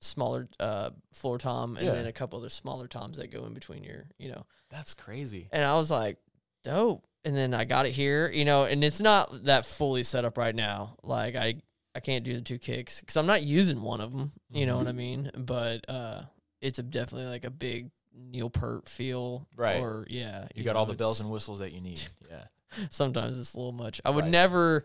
smaller 0.00 0.48
uh, 0.60 0.90
floor 1.12 1.38
tom, 1.38 1.76
and 1.76 1.86
Yeah. 1.86 1.92
then 1.92 2.06
a 2.06 2.12
couple 2.12 2.38
other 2.38 2.48
smaller 2.48 2.86
toms 2.88 3.16
that 3.18 3.28
go 3.32 3.44
in 3.46 3.54
between 3.54 3.82
your, 3.82 4.04
you 4.18 4.30
know, 4.30 4.44
That's 4.70 4.94
crazy. 4.94 5.48
and 5.52 5.64
I 5.64 5.74
was 5.74 5.90
like, 5.90 6.18
dope. 6.64 7.04
And 7.24 7.36
then 7.36 7.54
I 7.54 7.64
got 7.64 7.86
it 7.86 7.92
here, 7.92 8.30
you 8.30 8.44
know, 8.44 8.64
and 8.66 8.84
it's 8.84 9.00
not 9.00 9.44
that 9.44 9.64
fully 9.66 10.04
set 10.04 10.24
up 10.24 10.38
right 10.38 10.54
now. 10.54 10.96
Like 11.02 11.34
I, 11.34 11.56
I 11.94 12.00
can't 12.00 12.24
do 12.24 12.34
the 12.34 12.40
two 12.40 12.58
kicks 12.58 13.00
because 13.00 13.16
I'm 13.16 13.26
not 13.26 13.42
using 13.42 13.82
one 13.82 14.00
of 14.00 14.16
them. 14.16 14.30
You 14.52 14.64
know 14.66 14.76
what 14.76 14.86
I 14.86 14.92
mean? 14.92 15.30
But 15.36 15.88
uh, 15.90 16.22
it's 16.60 16.78
a 16.78 16.84
definitely 16.84 17.26
like 17.28 17.44
a 17.44 17.50
big 17.50 17.90
Neil 18.14 18.48
Peart 18.48 18.88
feel, 18.88 19.48
Right. 19.56 19.80
Or 19.80 20.06
yeah, 20.08 20.46
You 20.54 20.62
got 20.62 20.76
all 20.76 20.86
the 20.86 20.94
bells 20.94 21.20
and 21.20 21.28
whistles 21.30 21.58
that 21.58 21.72
you 21.72 21.80
need. 21.80 22.00
Yeah. 22.30 22.44
Sometimes 22.90 23.38
it's 23.38 23.54
a 23.54 23.56
little 23.56 23.72
much. 23.72 24.00
I 24.04 24.10
would 24.10 24.24
Right. 24.24 24.30
never. 24.30 24.84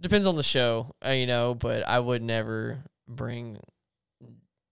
Depends 0.00 0.26
on 0.26 0.36
the 0.36 0.42
show, 0.44 0.94
uh, 1.04 1.10
you 1.10 1.26
know, 1.26 1.54
but 1.54 1.82
I 1.86 1.98
would 1.98 2.22
never 2.22 2.82
bring 3.08 3.58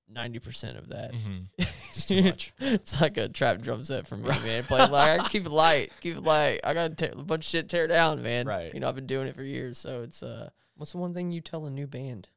ninety 0.08 0.38
percent 0.38 0.76
of 0.78 0.88
that. 0.90 1.14
hmm 1.14 1.38
Just 1.92 2.08
too 2.08 2.22
much. 2.22 2.52
it's 2.58 3.00
like 3.00 3.16
a 3.16 3.28
trap 3.28 3.62
drum 3.62 3.84
set 3.84 4.06
for 4.06 4.16
me, 4.16 4.28
man. 4.28 4.64
Play 4.64 4.86
like 4.86 5.20
I 5.20 5.28
keep 5.30 5.46
it 5.46 5.52
light, 5.52 5.92
keep 6.00 6.16
it 6.16 6.22
light. 6.22 6.60
I 6.64 6.74
got 6.74 7.00
a 7.02 7.16
bunch 7.22 7.44
of 7.46 7.48
shit 7.50 7.68
tear 7.68 7.86
down, 7.86 8.22
man. 8.22 8.46
Right. 8.46 8.72
You 8.74 8.80
know, 8.80 8.88
I've 8.88 8.94
been 8.94 9.06
doing 9.06 9.26
it 9.28 9.34
for 9.34 9.42
years, 9.42 9.78
so 9.78 10.02
it's 10.02 10.22
uh. 10.22 10.50
What's 10.76 10.92
the 10.92 10.98
one 10.98 11.14
thing 11.14 11.30
you 11.32 11.40
tell 11.40 11.64
a 11.64 11.70
new 11.70 11.86
band 11.86 12.28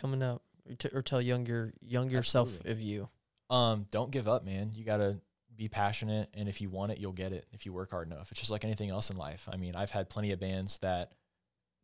coming 0.00 0.22
up, 0.22 0.42
or, 0.66 0.74
t- 0.74 0.88
or 0.94 1.02
tell 1.02 1.20
younger 1.20 1.74
younger 1.82 2.22
self 2.22 2.64
of 2.64 2.80
you? 2.80 3.10
Um, 3.50 3.84
don't 3.90 4.10
give 4.10 4.26
up, 4.26 4.42
man. 4.44 4.70
You 4.74 4.84
gotta 4.86 5.20
be 5.54 5.68
passionate, 5.68 6.30
and 6.32 6.48
if 6.48 6.62
you 6.62 6.70
want 6.70 6.92
it, 6.92 6.98
you'll 6.98 7.12
get 7.12 7.32
it. 7.34 7.44
If 7.52 7.66
you 7.66 7.74
work 7.74 7.90
hard 7.90 8.06
enough, 8.10 8.30
it's 8.30 8.40
just 8.40 8.50
like 8.50 8.64
anything 8.64 8.90
else 8.90 9.10
in 9.10 9.16
life. 9.16 9.46
I 9.52 9.56
mean, 9.58 9.76
I've 9.76 9.90
had 9.90 10.08
plenty 10.08 10.32
of 10.32 10.40
bands 10.40 10.78
that 10.78 11.12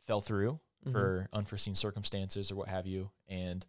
fell 0.07 0.23
through 0.23 0.59
Mhm. 0.87 0.93
for 0.93 1.29
unforeseen 1.35 1.75
circumstances 1.75 2.51
or 2.51 2.55
what 2.55 2.69
have 2.69 2.87
you, 2.87 3.11
and 3.29 3.67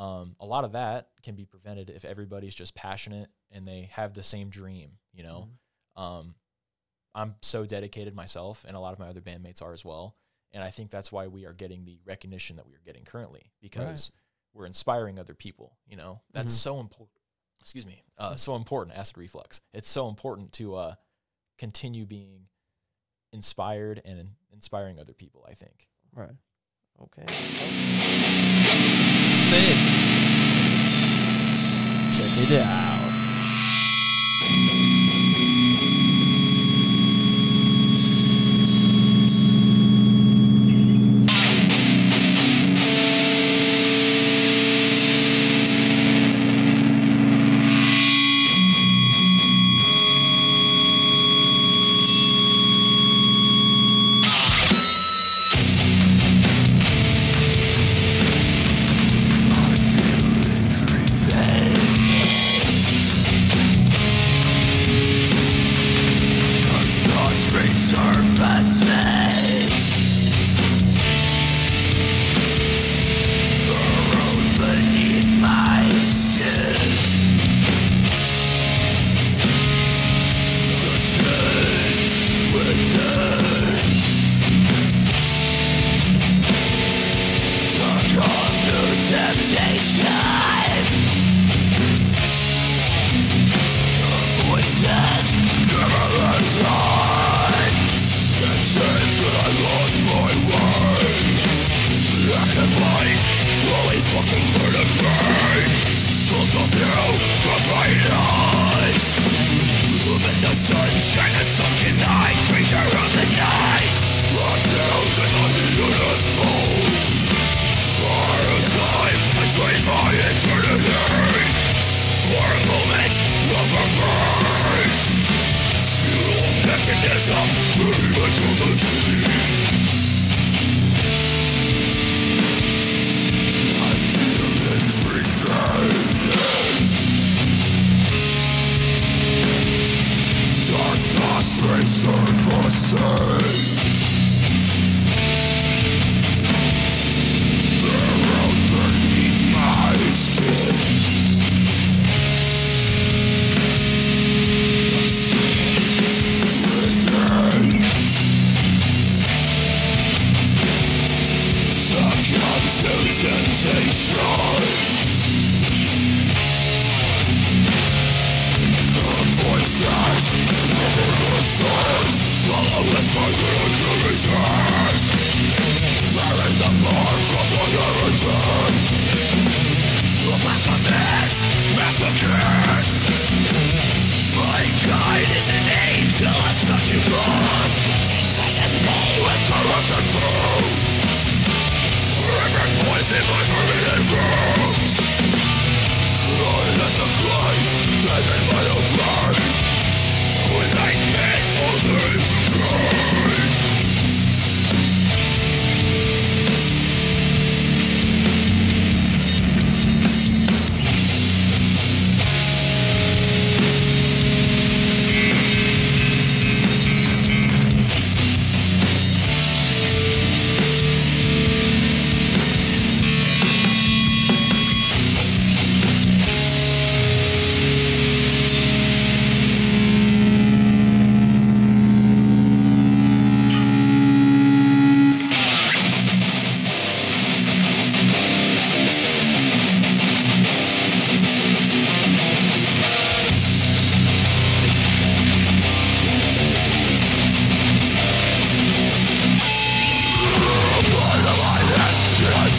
um, 0.00 0.34
a 0.40 0.46
lot 0.46 0.64
of 0.64 0.72
that 0.72 1.08
can 1.22 1.34
be 1.34 1.44
prevented 1.44 1.90
if 1.90 2.04
everybody's 2.04 2.54
just 2.54 2.74
passionate 2.74 3.28
and 3.50 3.66
they 3.68 3.90
have 3.92 4.14
the 4.14 4.22
same 4.22 4.48
dream. 4.48 4.92
You 5.12 5.22
know, 5.24 5.48
um, 5.96 6.34
I'm 7.14 7.34
so 7.42 7.66
dedicated 7.66 8.14
myself, 8.14 8.64
and 8.66 8.76
a 8.76 8.80
lot 8.80 8.92
of 8.92 8.98
my 8.98 9.08
other 9.08 9.20
bandmates 9.20 9.60
are 9.62 9.72
as 9.72 9.84
well. 9.84 10.16
And 10.52 10.62
I 10.64 10.70
think 10.70 10.90
that's 10.90 11.12
why 11.12 11.26
we 11.26 11.44
are 11.46 11.52
getting 11.52 11.84
the 11.84 11.98
recognition 12.06 12.56
that 12.56 12.66
we 12.66 12.74
are 12.74 12.82
getting 12.84 13.04
currently 13.04 13.52
because 13.60 14.10
we're 14.54 14.66
inspiring 14.66 15.18
other 15.18 15.34
people. 15.34 15.76
You 15.86 15.96
know, 15.96 16.20
that's 16.32 16.52
Mhm. 16.52 16.56
so 16.58 16.80
important. 16.80 17.18
Excuse 17.60 17.84
me, 17.86 18.02
uh, 18.16 18.36
so 18.36 18.56
important. 18.56 18.96
Acid 18.96 19.18
reflux. 19.18 19.60
It's 19.74 19.88
so 19.90 20.08
important 20.08 20.52
to 20.54 20.74
uh, 20.76 20.94
continue 21.58 22.06
being 22.06 22.48
inspired 23.32 24.00
and 24.04 24.30
inspiring 24.52 24.98
other 24.98 25.12
people. 25.12 25.44
I 25.48 25.54
think. 25.54 25.88
Right. 26.12 26.34
Okay. 27.02 27.26
Check 29.50 29.66
it 32.38 32.62
out. 32.62 32.99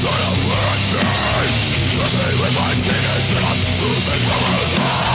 Do 0.02 0.08
you 0.08 0.14
want 0.14 2.12
me 2.12 2.30
with 2.42 2.56
my 2.58 2.74
tears 2.82 3.28
and 3.36 3.46
I'm 3.46 3.60
losing 3.82 4.24
my? 4.28 5.11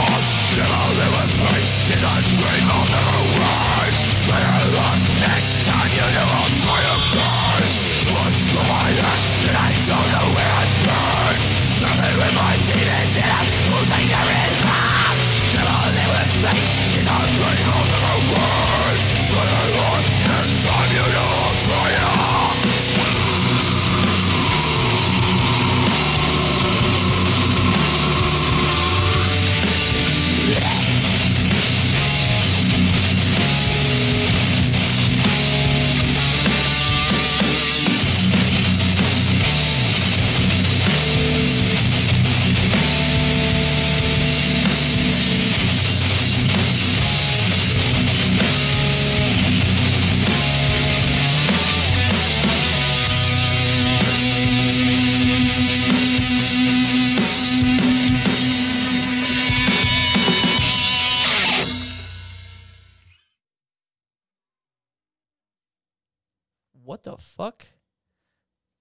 Fuck 67.47 67.67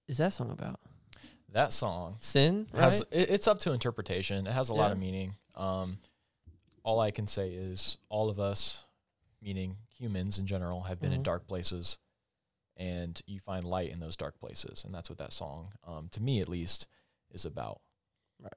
is 0.08 0.18
that 0.18 0.32
song 0.32 0.50
about? 0.50 0.80
That 1.52 1.72
song 1.72 2.16
Sin, 2.18 2.66
right? 2.72 2.82
has 2.82 3.00
it, 3.10 3.30
it's 3.30 3.48
up 3.48 3.58
to 3.60 3.72
interpretation. 3.72 4.46
It 4.46 4.52
has 4.52 4.68
a 4.68 4.74
lot 4.74 4.92
of 4.92 4.98
meaning. 4.98 5.34
Um, 5.56 5.98
all 6.84 7.00
I 7.00 7.10
can 7.10 7.26
say 7.26 7.50
is 7.50 7.98
all 8.08 8.28
of 8.28 8.38
us, 8.38 8.84
meaning 9.42 9.76
humans 9.98 10.38
in 10.38 10.46
general, 10.46 10.82
have 10.82 11.00
been 11.00 11.12
in 11.12 11.20
Mhm. 11.20 11.24
dark 11.24 11.46
places, 11.48 11.98
and 12.76 13.20
you 13.26 13.40
find 13.40 13.64
light 13.66 13.90
in 13.90 14.00
those 14.00 14.16
dark 14.16 14.38
places, 14.38 14.84
and 14.84 14.94
that's 14.94 15.08
what 15.08 15.18
that 15.18 15.32
song, 15.32 15.72
um, 15.84 16.08
to 16.10 16.22
me 16.22 16.40
at 16.40 16.48
least, 16.48 16.86
is 17.30 17.44
about. 17.44 17.80
Right. 18.40 18.52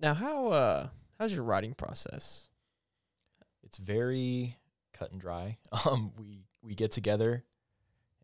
Now, 0.00 0.14
how 0.14 0.48
uh, 0.48 0.88
how's 1.18 1.32
your 1.34 1.42
writing 1.42 1.74
process? 1.74 2.48
It's 3.64 3.78
very 3.78 4.56
cut 4.92 5.10
and 5.12 5.20
dry. 5.20 5.58
Um, 5.86 6.12
we 6.16 6.44
we 6.62 6.74
get 6.74 6.92
together, 6.92 7.44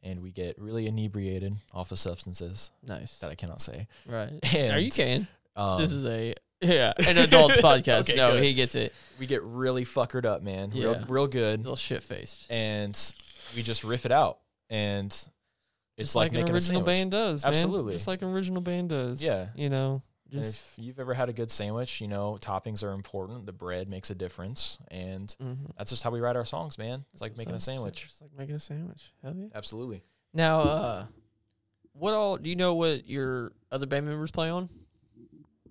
and 0.02 0.20
we 0.22 0.30
get 0.32 0.58
really 0.58 0.86
inebriated 0.86 1.54
off 1.72 1.92
of 1.92 1.98
substances 1.98 2.70
Nice, 2.86 3.18
that 3.18 3.30
I 3.30 3.34
cannot 3.34 3.60
say. 3.60 3.86
right? 4.06 4.30
And 4.54 4.72
Are 4.72 4.78
you 4.80 4.90
can? 4.90 5.26
um, 5.56 5.80
this 5.80 5.92
is 5.92 6.04
a 6.06 6.34
yeah 6.60 6.92
an 7.08 7.18
adults 7.18 7.56
podcast. 7.60 8.02
Okay, 8.10 8.16
no, 8.16 8.32
good. 8.32 8.44
he 8.44 8.54
gets 8.54 8.74
it. 8.74 8.92
we 9.18 9.26
get 9.26 9.42
really 9.42 9.84
fuckered 9.84 10.24
up, 10.24 10.42
man. 10.42 10.70
Real 10.70 10.92
Yeah. 10.92 11.04
real 11.08 11.26
good. 11.26 11.60
Little 11.60 11.76
shit 11.76 12.02
faced. 12.02 12.46
and 12.50 12.96
we 13.56 13.62
just 13.62 13.84
riff 13.84 14.06
it 14.06 14.12
out 14.12 14.38
and 14.70 15.06
it's 15.08 15.28
Just 15.98 16.16
like, 16.16 16.26
like, 16.26 16.32
an 16.32 16.40
making 16.40 16.54
original 16.54 16.80
a 16.82 16.84
sandwich. 16.84 16.96
band 17.00 17.10
does. 17.10 17.44
man. 17.44 17.52
Absolutely. 17.52 17.92
just 17.92 18.06
like 18.08 18.22
an 18.22 18.28
original 18.28 18.62
band 18.62 18.88
does. 18.88 19.22
Yeah. 19.22 19.48
you 19.54 19.68
know, 19.68 20.02
just 20.32 20.78
if 20.78 20.84
you've 20.84 20.98
ever 21.00 21.14
had 21.14 21.28
a 21.28 21.32
good 21.32 21.50
sandwich, 21.50 22.00
you 22.00 22.08
know 22.08 22.36
toppings 22.40 22.82
are 22.82 22.92
important. 22.92 23.46
The 23.46 23.52
bread 23.52 23.88
makes 23.88 24.10
a 24.10 24.14
difference, 24.14 24.78
and 24.88 25.34
mhm. 25.42 25.56
that's 25.76 25.90
just 25.90 26.02
how 26.02 26.10
we 26.10 26.20
write 26.20 26.36
our 26.36 26.44
songs, 26.44 26.78
man. 26.78 27.04
It's 27.12 27.22
like 27.22 27.36
making 27.36 27.54
a 27.54 27.58
So- 27.58 27.72
so- 27.72 27.76
sandwich. 27.76 28.02
Just 28.08 28.20
like 28.22 28.30
making 28.36 28.56
a 28.56 28.60
sandwich. 28.60 29.12
Hell 29.22 29.34
yeah. 29.36 29.46
Absolutely. 29.54 30.02
Now, 30.34 30.60
uh, 30.60 31.06
what 31.92 32.14
all 32.14 32.36
do 32.38 32.48
you 32.48 32.56
know? 32.56 32.74
What 32.74 33.06
your 33.08 33.52
other 33.70 33.86
band 33.86 34.06
members 34.06 34.30
play 34.30 34.48
on? 34.48 34.68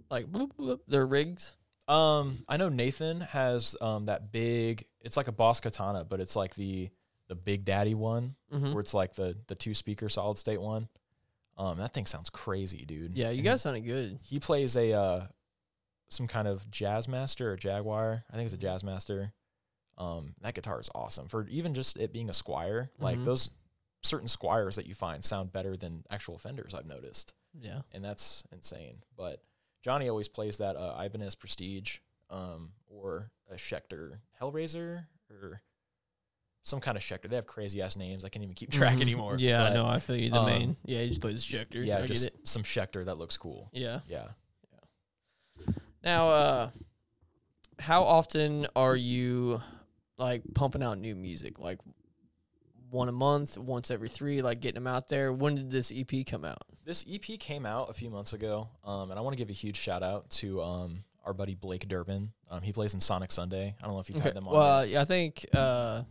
Like 0.10 0.28
bloop, 0.32 0.52
bloop, 0.60 0.80
their 0.88 1.06
rigs. 1.06 1.56
Um, 1.88 2.44
I 2.48 2.58
know 2.58 2.70
Nathan 2.70 3.22
has 3.22 3.76
um 3.82 4.06
that 4.06 4.32
big. 4.32 4.86
It's 5.02 5.18
like 5.18 5.28
a 5.28 5.32
Boss 5.32 5.60
Katana, 5.60 6.06
but 6.06 6.20
it's 6.20 6.36
like 6.36 6.56
the 6.56 6.90
the 7.28 7.36
Big 7.36 7.64
Daddy 7.66 7.96
one, 7.96 8.36
Mm-hmm. 8.54 8.74
where 8.74 8.82
it's 8.82 8.94
like 8.94 9.14
the 9.16 9.38
the 9.48 9.56
two 9.56 9.74
speaker 9.74 10.10
solid 10.10 10.38
state 10.38 10.62
one. 10.62 10.90
Um, 11.62 11.78
that 11.78 11.94
thing 11.94 12.06
sounds 12.08 12.30
crazy, 12.30 12.86
dude. 12.86 13.16
Yeah, 13.16 13.30
you 13.30 13.36
And 13.40 13.46
guys 13.46 13.62
sounded 13.62 13.82
good. 13.86 14.18
he 14.24 14.40
plays 14.40 14.76
a 14.76 14.94
uh 14.94 15.28
some 16.10 16.28
kind 16.28 16.48
of 16.48 16.70
Jazzmaster 16.70 17.42
or 17.42 17.56
jaguar 17.56 18.24
i 18.30 18.36
think 18.36 18.46
it's 18.52 18.54
a 18.54 18.58
Jazzmaster 18.68 19.32
um 19.98 20.34
that 20.42 20.54
guitar 20.56 20.80
is 20.80 20.90
awesome 20.94 21.28
for 21.30 21.48
even 21.48 21.74
just 21.74 21.96
it 21.98 22.12
being 22.12 22.28
a 22.30 22.34
Squier 22.34 22.90
like 23.00 23.18
Mhm. 23.20 23.24
those 23.26 23.50
certain 24.02 24.28
Squiers 24.28 24.76
that 24.76 24.88
you 24.88 24.94
find 24.94 25.24
sound 25.24 25.54
better 25.54 25.78
than 25.78 26.04
actual 26.10 26.38
fenders 26.38 26.74
i've 26.74 26.86
noticed 26.86 27.34
Yeah. 27.58 27.84
and 27.94 28.04
that's 28.04 28.44
insane 28.52 29.04
but 29.16 29.42
johnny 29.84 30.10
always 30.10 30.28
plays 30.28 30.58
that 30.58 30.76
uh 30.76 31.00
ibanez 31.02 31.36
prestige 31.36 32.00
um 32.30 32.74
or 32.90 33.32
a 33.50 33.56
schecter 33.56 34.20
hellraiser 34.42 35.06
or 35.30 35.62
some 36.64 36.80
kind 36.80 36.96
of 36.98 37.04
schecter 37.04 37.28
they 37.30 37.36
have 37.36 37.48
crazy 37.48 37.82
ass 37.82 37.96
names 37.96 38.24
i 38.24 38.30
can't 38.30 38.44
even 38.44 38.54
keep 38.56 38.72
track 38.80 38.98
Mhm. 38.98 39.02
anymore 39.02 39.36
Yeah, 39.38 39.64
but, 39.70 39.74
no, 39.74 39.86
I 39.88 40.00
feel 40.00 40.16
you. 40.16 40.30
The 40.30 40.40
um, 40.40 40.46
main. 40.46 40.78
Yeah, 40.86 41.02
he 41.02 41.10
just 41.10 41.22
plays 41.22 41.44
Schecter. 41.46 41.86
yeah 41.86 42.00
I 42.00 42.06
just 42.06 42.30
some 42.44 42.64
schecter 42.64 43.04
that 43.06 43.18
looks 43.18 43.36
cool 43.38 43.70
Yeah. 43.74 44.02
yeah 44.08 44.28
Now, 46.04 46.30
uh, 46.30 46.70
how 47.80 48.04
often 48.04 48.68
are 48.76 48.96
you 48.96 49.62
like 50.18 50.42
pumping 50.54 50.84
out 50.84 50.98
new 50.98 51.16
music? 51.16 51.60
Like 51.60 51.80
one 52.90 53.08
a 53.10 53.12
month, 53.12 53.58
once 53.58 53.90
every 53.92 54.10
three, 54.10 54.42
like 54.42 54.60
getting 54.62 54.76
them 54.84 54.88
out 54.88 55.08
there. 55.10 55.32
When 55.32 55.56
did 55.56 55.72
this 55.72 55.92
EP 55.96 56.26
come 56.26 56.44
out? 56.46 56.64
This 56.86 57.06
EP 57.10 57.40
came 57.40 57.66
out 57.66 57.90
a 57.90 57.94
few 57.94 58.10
months 58.10 58.34
ago, 58.34 58.70
um, 58.84 59.12
and 59.12 59.20
I 59.20 59.24
want 59.24 59.34
to 59.34 59.38
give 59.38 59.50
a 59.50 59.54
huge 59.54 59.78
shout 59.78 60.02
out 60.04 60.30
to 60.32 60.62
um, 60.62 61.04
our 61.24 61.34
buddy 61.34 61.54
Blake 61.56 61.88
Durbin. 61.88 62.32
Um, 62.50 62.62
he 62.62 62.74
plays 62.74 62.94
in 62.94 63.00
Sonic 63.00 63.32
Sunday. 63.32 63.76
I 63.82 63.86
don't 63.86 63.94
know 63.94 64.00
if 64.00 64.10
you've 64.10 64.22
had 64.24 64.34
them 64.34 64.48
on. 64.48 64.54
Well, 64.54 64.86
yeah, 64.86 65.02
I 65.02 65.06
think 65.06 65.46
uh, 65.54 66.02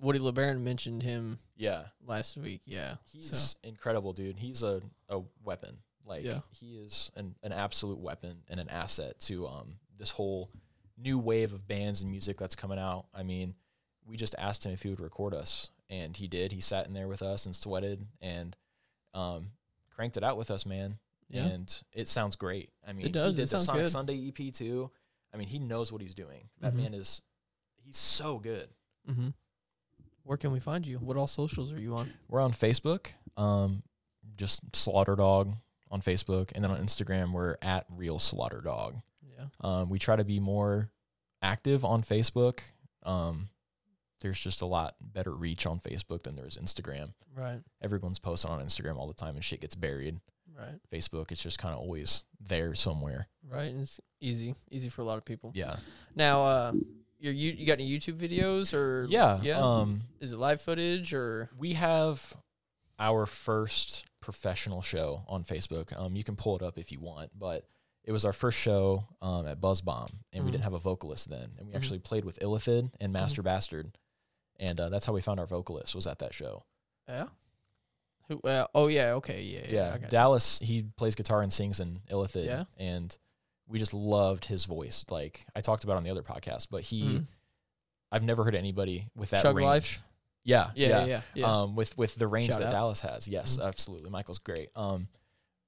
Woody 0.00 0.18
LeBaron 0.18 0.60
mentioned 0.60 1.02
him 1.02 1.38
yeah, 1.56 1.84
last 2.06 2.36
week. 2.36 2.60
Yeah. 2.66 2.94
he's 3.12 3.36
so, 3.36 3.58
incredible, 3.68 4.12
dude. 4.12 4.38
He's 4.38 4.62
a, 4.62 4.80
a 5.08 5.20
weapon. 5.44 5.78
Like 6.06 6.24
Yeah. 6.24 6.40
he 6.50 6.76
is 6.76 7.10
an, 7.16 7.34
an 7.42 7.52
absolute 7.52 7.98
weapon 7.98 8.38
and 8.48 8.60
an 8.60 8.68
asset 8.68 9.18
to 9.20 9.46
um, 9.48 9.74
this 9.96 10.10
whole 10.12 10.50
new 10.96 11.18
wave 11.18 11.52
of 11.52 11.66
bands 11.66 12.00
and 12.02 12.10
music 12.10 12.36
that's 12.38 12.54
coming 12.54 12.78
out. 12.78 13.06
I 13.14 13.22
mean, 13.24 13.54
we 14.06 14.16
just 14.16 14.34
asked 14.38 14.64
him 14.64 14.72
if 14.72 14.82
he 14.82 14.88
would 14.90 15.00
record 15.00 15.34
us, 15.34 15.70
and 15.90 16.16
he 16.16 16.28
did. 16.28 16.52
He 16.52 16.60
sat 16.60 16.86
in 16.86 16.94
there 16.94 17.08
with 17.08 17.22
us 17.22 17.44
and 17.46 17.54
sweated 17.54 18.06
and 18.22 18.56
um, 19.14 19.48
cranked 19.94 20.16
it 20.16 20.24
out 20.24 20.36
with 20.38 20.50
us, 20.50 20.64
man. 20.64 20.98
yeah. 21.28 21.44
and 21.46 21.82
it 21.92 22.08
sounds 22.08 22.36
great. 22.36 22.70
I 22.86 22.92
mean, 22.92 23.06
it 23.06 23.12
does. 23.12 23.34
He 23.36 23.42
It 23.42 23.44
did 23.44 23.44
the 23.44 23.46
sounds 23.48 23.64
Sonic 23.66 23.82
good. 23.82 23.90
Sunday 23.90 24.28
EP 24.28 24.52
too. 24.54 24.90
I 25.34 25.36
mean, 25.36 25.48
he 25.48 25.58
knows 25.58 25.92
what 25.92 26.00
he's 26.00 26.14
doing. 26.14 26.48
That 26.60 26.72
Mhm. 26.72 26.76
man 26.76 26.94
is, 26.94 27.20
he's 27.84 27.98
so 27.98 28.38
good. 28.38 28.68
Mm-hmm. 29.10 29.28
Where 30.28 30.36
can 30.36 30.52
we 30.52 30.60
find 30.60 30.86
you? 30.86 30.98
What 30.98 31.16
all 31.16 31.26
socials 31.26 31.72
are 31.72 31.80
you 31.80 31.94
on? 31.94 32.10
We're 32.28 32.42
on 32.42 32.52
Facebook, 32.52 33.06
um, 33.38 33.82
just 34.36 34.76
Slaughter 34.76 35.16
Dog 35.16 35.54
on 35.90 36.02
Facebook, 36.02 36.52
and 36.54 36.62
then 36.62 36.70
on 36.70 36.84
Instagram 36.84 37.32
we're 37.32 37.56
at 37.62 37.86
Real 37.88 38.18
Slaughter 38.18 38.60
Dog. 38.60 38.96
Yeah. 39.26 39.46
Um, 39.62 39.88
we 39.88 39.98
try 39.98 40.16
to 40.16 40.24
be 40.24 40.38
more 40.38 40.90
active 41.40 41.82
on 41.82 42.02
Facebook. 42.02 42.58
Um, 43.04 43.48
there's 44.20 44.38
just 44.38 44.60
a 44.60 44.66
lot 44.66 44.96
better 45.00 45.32
reach 45.32 45.64
on 45.66 45.80
Facebook 45.80 46.24
than 46.24 46.36
there 46.36 46.46
is 46.46 46.58
Instagram. 46.58 47.14
Right. 47.34 47.62
Everyone's 47.80 48.18
posting 48.18 48.50
on 48.50 48.60
Instagram 48.60 48.98
all 48.98 49.06
the 49.08 49.14
time, 49.14 49.34
and 49.34 49.42
shit 49.42 49.62
gets 49.62 49.76
buried. 49.76 50.20
Right. 50.54 50.78
Facebook, 50.92 51.32
it's 51.32 51.42
just 51.42 51.58
kind 51.58 51.72
of 51.72 51.80
always 51.80 52.24
there 52.38 52.74
somewhere. 52.74 53.28
Right. 53.48 53.70
And 53.70 53.80
it's 53.80 53.98
easy, 54.20 54.56
easy 54.70 54.90
for 54.90 55.00
a 55.00 55.06
lot 55.06 55.16
of 55.16 55.24
people. 55.24 55.52
Yeah, 55.54 55.76
Now, 56.14 56.42
uh, 56.42 56.72
you 57.20 57.30
you 57.32 57.66
got 57.66 57.74
any 57.74 57.90
YouTube 57.90 58.16
videos 58.16 58.72
or 58.74 59.06
yeah, 59.10 59.40
yeah? 59.42 59.58
Um, 59.58 60.02
Is 60.20 60.32
it 60.32 60.38
live 60.38 60.60
footage 60.60 61.12
or 61.14 61.50
we 61.58 61.74
have 61.74 62.34
our 62.98 63.26
first 63.26 64.04
professional 64.20 64.82
show 64.82 65.22
on 65.28 65.44
Facebook. 65.44 65.96
Um, 65.98 66.16
you 66.16 66.24
can 66.24 66.34
pull 66.36 66.56
it 66.56 66.62
up 66.62 66.76
if 66.78 66.90
you 66.92 66.98
want, 67.00 67.30
but 67.38 67.64
it 68.04 68.10
was 68.12 68.24
our 68.24 68.32
first 68.32 68.58
show 68.58 69.04
um, 69.22 69.46
at 69.46 69.60
Buzz 69.60 69.80
Bomb, 69.80 70.08
and 70.32 70.44
we 70.44 70.48
Mhm. 70.48 70.52
didn't 70.52 70.64
have 70.64 70.72
a 70.74 70.78
vocalist 70.80 71.30
then, 71.30 71.52
and 71.58 71.68
we 71.68 71.72
Mhm. 71.72 71.76
actually 71.76 71.98
played 72.00 72.24
with 72.24 72.38
Illithid 72.40 72.90
and 73.00 73.12
Master 73.12 73.42
Bastard, 73.42 73.96
and 74.58 74.80
uh, 74.80 74.88
that's 74.88 75.06
how 75.06 75.12
we 75.12 75.20
found 75.20 75.38
our 75.40 75.46
vocalist 75.46 75.94
was 75.94 76.06
at 76.06 76.18
that 76.18 76.34
show. 76.34 76.64
yeah? 77.08 77.28
Who? 78.28 78.40
Uh, 78.40 78.66
oh 78.74 78.88
yeah. 78.88 79.12
Okay. 79.12 79.42
Yeah. 79.44 79.60
Yeah. 79.60 79.72
Yeah, 79.72 79.90
got 79.92 80.02
you. 80.02 80.08
Dallas, 80.08 80.58
he 80.58 80.82
plays 80.96 81.14
guitar 81.14 81.40
and 81.40 81.50
sings 81.52 81.80
in 81.80 82.00
Illithid, 82.10 82.44
Yeah. 82.46 82.64
and 82.76 83.16
we 83.68 83.78
just 83.78 83.92
loved 83.94 84.46
his 84.46 84.64
voice. 84.64 85.04
Like 85.10 85.44
I 85.54 85.60
talked 85.60 85.84
about 85.84 85.96
on 85.98 86.02
the 86.04 86.10
other 86.10 86.22
podcast, 86.22 86.68
but 86.70 86.82
he, 86.82 87.02
Mhm. 87.02 87.26
I've 88.10 88.22
never 88.22 88.42
heard 88.44 88.54
anybody 88.54 89.08
with 89.14 89.30
that 89.30 89.42
Chug 89.42 89.56
range. 89.56 89.66
Life? 89.66 90.02
Yeah, 90.44 90.70
Yeah. 90.74 90.88
Yeah. 90.88 91.04
Yeah. 91.06 91.22
yeah. 91.34 91.60
um, 91.62 91.76
with 91.76 91.96
with 91.98 92.14
the 92.14 92.26
range 92.26 92.50
Shout 92.52 92.60
that 92.60 92.68
out. 92.68 92.72
Dallas 92.72 93.00
has. 93.02 93.28
Yes, 93.28 93.56
Mhm. 93.58 93.66
absolutely. 93.66 94.08
Michael's 94.10 94.38
great. 94.38 94.70
Um, 94.74 95.08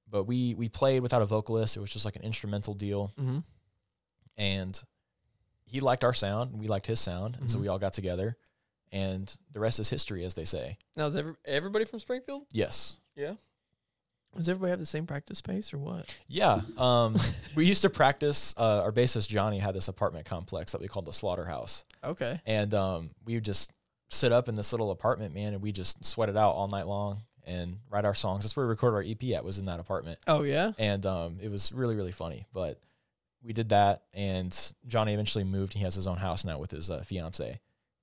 but 0.09 0.23
we 0.23 0.55
we 0.55 0.67
played 0.67 1.01
without 1.01 1.21
a 1.21 1.25
vocalist. 1.25 1.77
It 1.77 1.79
was 1.81 1.91
just 1.91 2.03
like 2.05 2.15
an 2.15 2.23
instrumental 2.23 2.73
deal, 2.73 3.13
mm-hmm. 3.17 3.39
and 4.37 4.81
he 5.65 5.79
liked 5.79 6.03
our 6.03 6.13
sound, 6.13 6.59
we 6.59 6.67
liked 6.67 6.87
his 6.87 6.99
sound, 6.99 7.37
and 7.39 7.49
so 7.49 7.57
Mhm. 7.57 7.61
we 7.61 7.67
all 7.67 7.79
got 7.79 7.93
together, 7.93 8.37
and 8.91 9.33
the 9.51 9.59
rest 9.59 9.79
is 9.79 9.89
history, 9.89 10.25
as 10.25 10.33
they 10.33 10.43
say. 10.45 10.77
Now 10.97 11.05
is 11.07 11.15
every, 11.15 11.35
everybody 11.45 11.85
from 11.85 11.99
Springfield? 11.99 12.47
Yes. 12.51 12.97
Yeah. 13.15 13.35
Does 14.35 14.47
everybody 14.49 14.69
have 14.71 14.79
the 14.79 14.85
same 14.85 15.05
practice 15.05 15.37
space 15.39 15.73
or 15.73 15.77
what? 15.77 16.13
Yeah. 16.27 16.61
Um, 16.77 17.15
we 17.55 17.65
used 17.65 17.81
to 17.83 17.89
practice. 17.89 18.53
Uh, 18.57 18.81
our 18.81 18.91
bassist 18.91 19.27
Johnny 19.29 19.59
had 19.59 19.75
this 19.75 19.87
apartment 19.87 20.25
complex 20.25 20.71
that 20.71 20.81
we 20.81 20.87
called 20.87 21.05
the 21.05 21.13
Slaughterhouse, 21.13 21.85
Okay. 22.03 22.39
and 22.45 22.73
um, 22.73 23.09
we 23.25 23.35
would 23.35 23.45
just 23.45 23.71
sit 24.09 24.31
up 24.31 24.49
in 24.49 24.55
this 24.55 24.71
little 24.73 24.91
apartment, 24.91 25.33
man, 25.33 25.53
and 25.53 25.61
we 25.61 25.71
just 25.71 26.03
sweat 26.05 26.29
it 26.29 26.35
out 26.37 26.51
all 26.51 26.67
night 26.67 26.87
long 26.87 27.21
and 27.45 27.77
write 27.89 28.05
our 28.05 28.13
songs. 28.15 28.43
That's 28.43 28.55
where 28.55 28.65
we 28.65 28.69
recorded 28.69 28.95
our 28.95 29.03
EP 29.03 29.35
at. 29.35 29.43
Was 29.43 29.59
in 29.59 29.65
that 29.65 29.79
apartment. 29.79 30.19
Oh 30.27 30.43
yeah. 30.43 30.71
and 30.79 31.05
um, 31.05 31.37
it 31.41 31.49
was 31.49 31.71
really 31.71 31.95
really 31.95 32.11
funny. 32.11 32.45
But 32.53 32.79
we 33.43 33.53
did 33.53 33.69
that, 33.69 34.03
and 34.13 34.55
Johnny 34.87 35.13
eventually 35.13 35.43
moved. 35.43 35.73
He 35.73 35.83
has 35.83 35.95
his 35.95 36.07
own 36.07 36.17
house 36.17 36.45
now 36.45 36.57
with 36.59 36.71
his 36.71 36.89
uh, 36.91 37.03
fiance, 37.03 37.59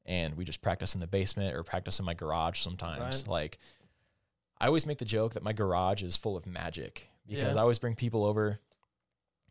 and 0.06 0.36
we 0.36 0.44
just 0.44 0.60
practice 0.62 0.94
in 0.94 1.00
the 1.00 1.06
basement 1.06 1.54
or 1.56 1.62
practice 1.62 1.98
in 1.98 2.04
my 2.04 2.14
garage 2.14 2.60
sometimes. 2.60 3.22
Right. 3.22 3.28
Like 3.28 3.58
I 4.60 4.66
always 4.66 4.86
make 4.86 4.98
the 4.98 5.04
joke 5.04 5.34
that 5.34 5.42
my 5.42 5.52
garage 5.52 6.02
is 6.02 6.16
full 6.16 6.36
of 6.36 6.46
magic 6.46 7.08
because 7.26 7.54
Yeah. 7.54 7.60
I 7.60 7.62
always 7.62 7.78
bring 7.78 7.94
people 7.94 8.24
over, 8.24 8.58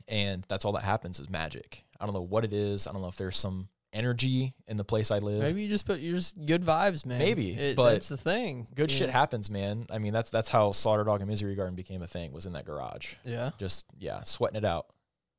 and 0.08 0.46
that's 0.48 0.66
all 0.66 0.72
that 0.74 0.84
happens 0.84 1.20
is 1.20 1.30
magic. 1.30 1.84
I 2.00 2.06
don't 2.06 2.14
know 2.14 2.22
what 2.22 2.44
it 2.46 2.54
is. 2.54 2.88
I 2.88 2.94
don't 2.94 3.02
know 3.02 3.08
if 3.08 3.16
there's 3.18 3.38
some 3.38 3.70
energy 3.94 4.54
in 4.68 4.78
the 4.78 4.84
place 4.84 5.12
I 5.12 5.20
live. 5.20 5.42
Maybe 5.42 5.64
you 5.64 5.70
just 5.70 5.86
put 5.86 6.00
you're 6.00 6.16
just 6.16 6.46
good 6.46 6.62
vibes, 6.64 7.06
man. 7.06 7.20
Maybe, 7.20 7.52
It- 7.54 7.76
but 7.76 7.96
it's 7.96 8.10
the 8.10 8.18
thing. 8.18 8.68
Good 8.76 8.92
you 8.92 8.98
shit 8.98 9.10
happens, 9.10 9.50
man. 9.50 9.88
I 9.90 9.98
mean, 9.98 10.14
that's 10.14 10.30
that's 10.30 10.50
how 10.50 10.72
Slaughter 10.72 11.04
Dog 11.04 11.22
and 11.22 11.30
Misery 11.30 11.56
Garden 11.56 11.76
became 11.76 12.02
a 12.02 12.08
thing. 12.08 12.32
Was 12.32 12.46
in 12.46 12.54
that 12.54 12.66
garage, 12.66 13.16
Yeah. 13.24 13.52
just 13.58 13.86
yeah, 13.98 14.24
sweating 14.24 14.58
it 14.58 14.66
out. 14.66 14.88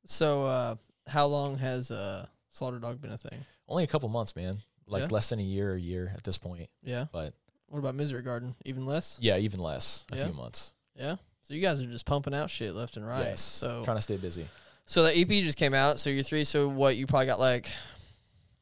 So, 0.05 0.45
uh, 0.45 0.75
how 1.07 1.27
long 1.27 1.57
has 1.59 1.91
uh, 1.91 2.25
Slaughter 2.49 2.79
Dog 2.79 3.01
been 3.01 3.11
a 3.11 3.17
thing? 3.17 3.45
Only 3.67 3.83
a 3.83 3.87
couple 3.87 4.09
months, 4.09 4.35
man. 4.35 4.61
Like 4.87 5.01
Yeah. 5.03 5.07
less 5.11 5.29
than 5.29 5.39
a 5.39 5.43
year, 5.43 5.73
or 5.73 5.75
a 5.75 5.79
year 5.79 6.11
at 6.15 6.23
this 6.23 6.37
point. 6.39 6.69
Yeah. 6.81 7.05
But 7.11 7.33
What 7.69 7.79
about 7.79 7.95
Misery 7.95 8.21
Garden? 8.21 8.55
Even 8.65 8.85
less? 8.85 9.17
Yeah, 9.21 9.37
even 9.37 9.59
less. 9.59 10.05
A 10.11 10.17
Yeah? 10.17 10.25
few 10.25 10.33
months. 10.33 10.73
Yeah. 10.95 11.15
So 11.43 11.53
you 11.53 11.61
guys 11.61 11.81
are 11.81 11.85
just 11.85 12.05
pumping 12.05 12.33
out 12.35 12.49
shit 12.49 12.75
left 12.75 12.97
and 12.97 13.07
right. 13.07 13.23
Yes. 13.25 13.41
So 13.41 13.83
Trying 13.83 13.97
to 13.97 14.01
stay 14.01 14.17
busy. 14.17 14.47
so 14.85 15.03
the 15.03 15.17
EP 15.17 15.27
just 15.43 15.57
came 15.57 15.73
out. 15.73 15.99
So 15.99 16.09
you're 16.09 16.23
three. 16.23 16.43
So 16.43 16.67
what? 16.67 16.95
You 16.97 17.07
probably 17.07 17.25
got 17.27 17.39
like 17.39 17.69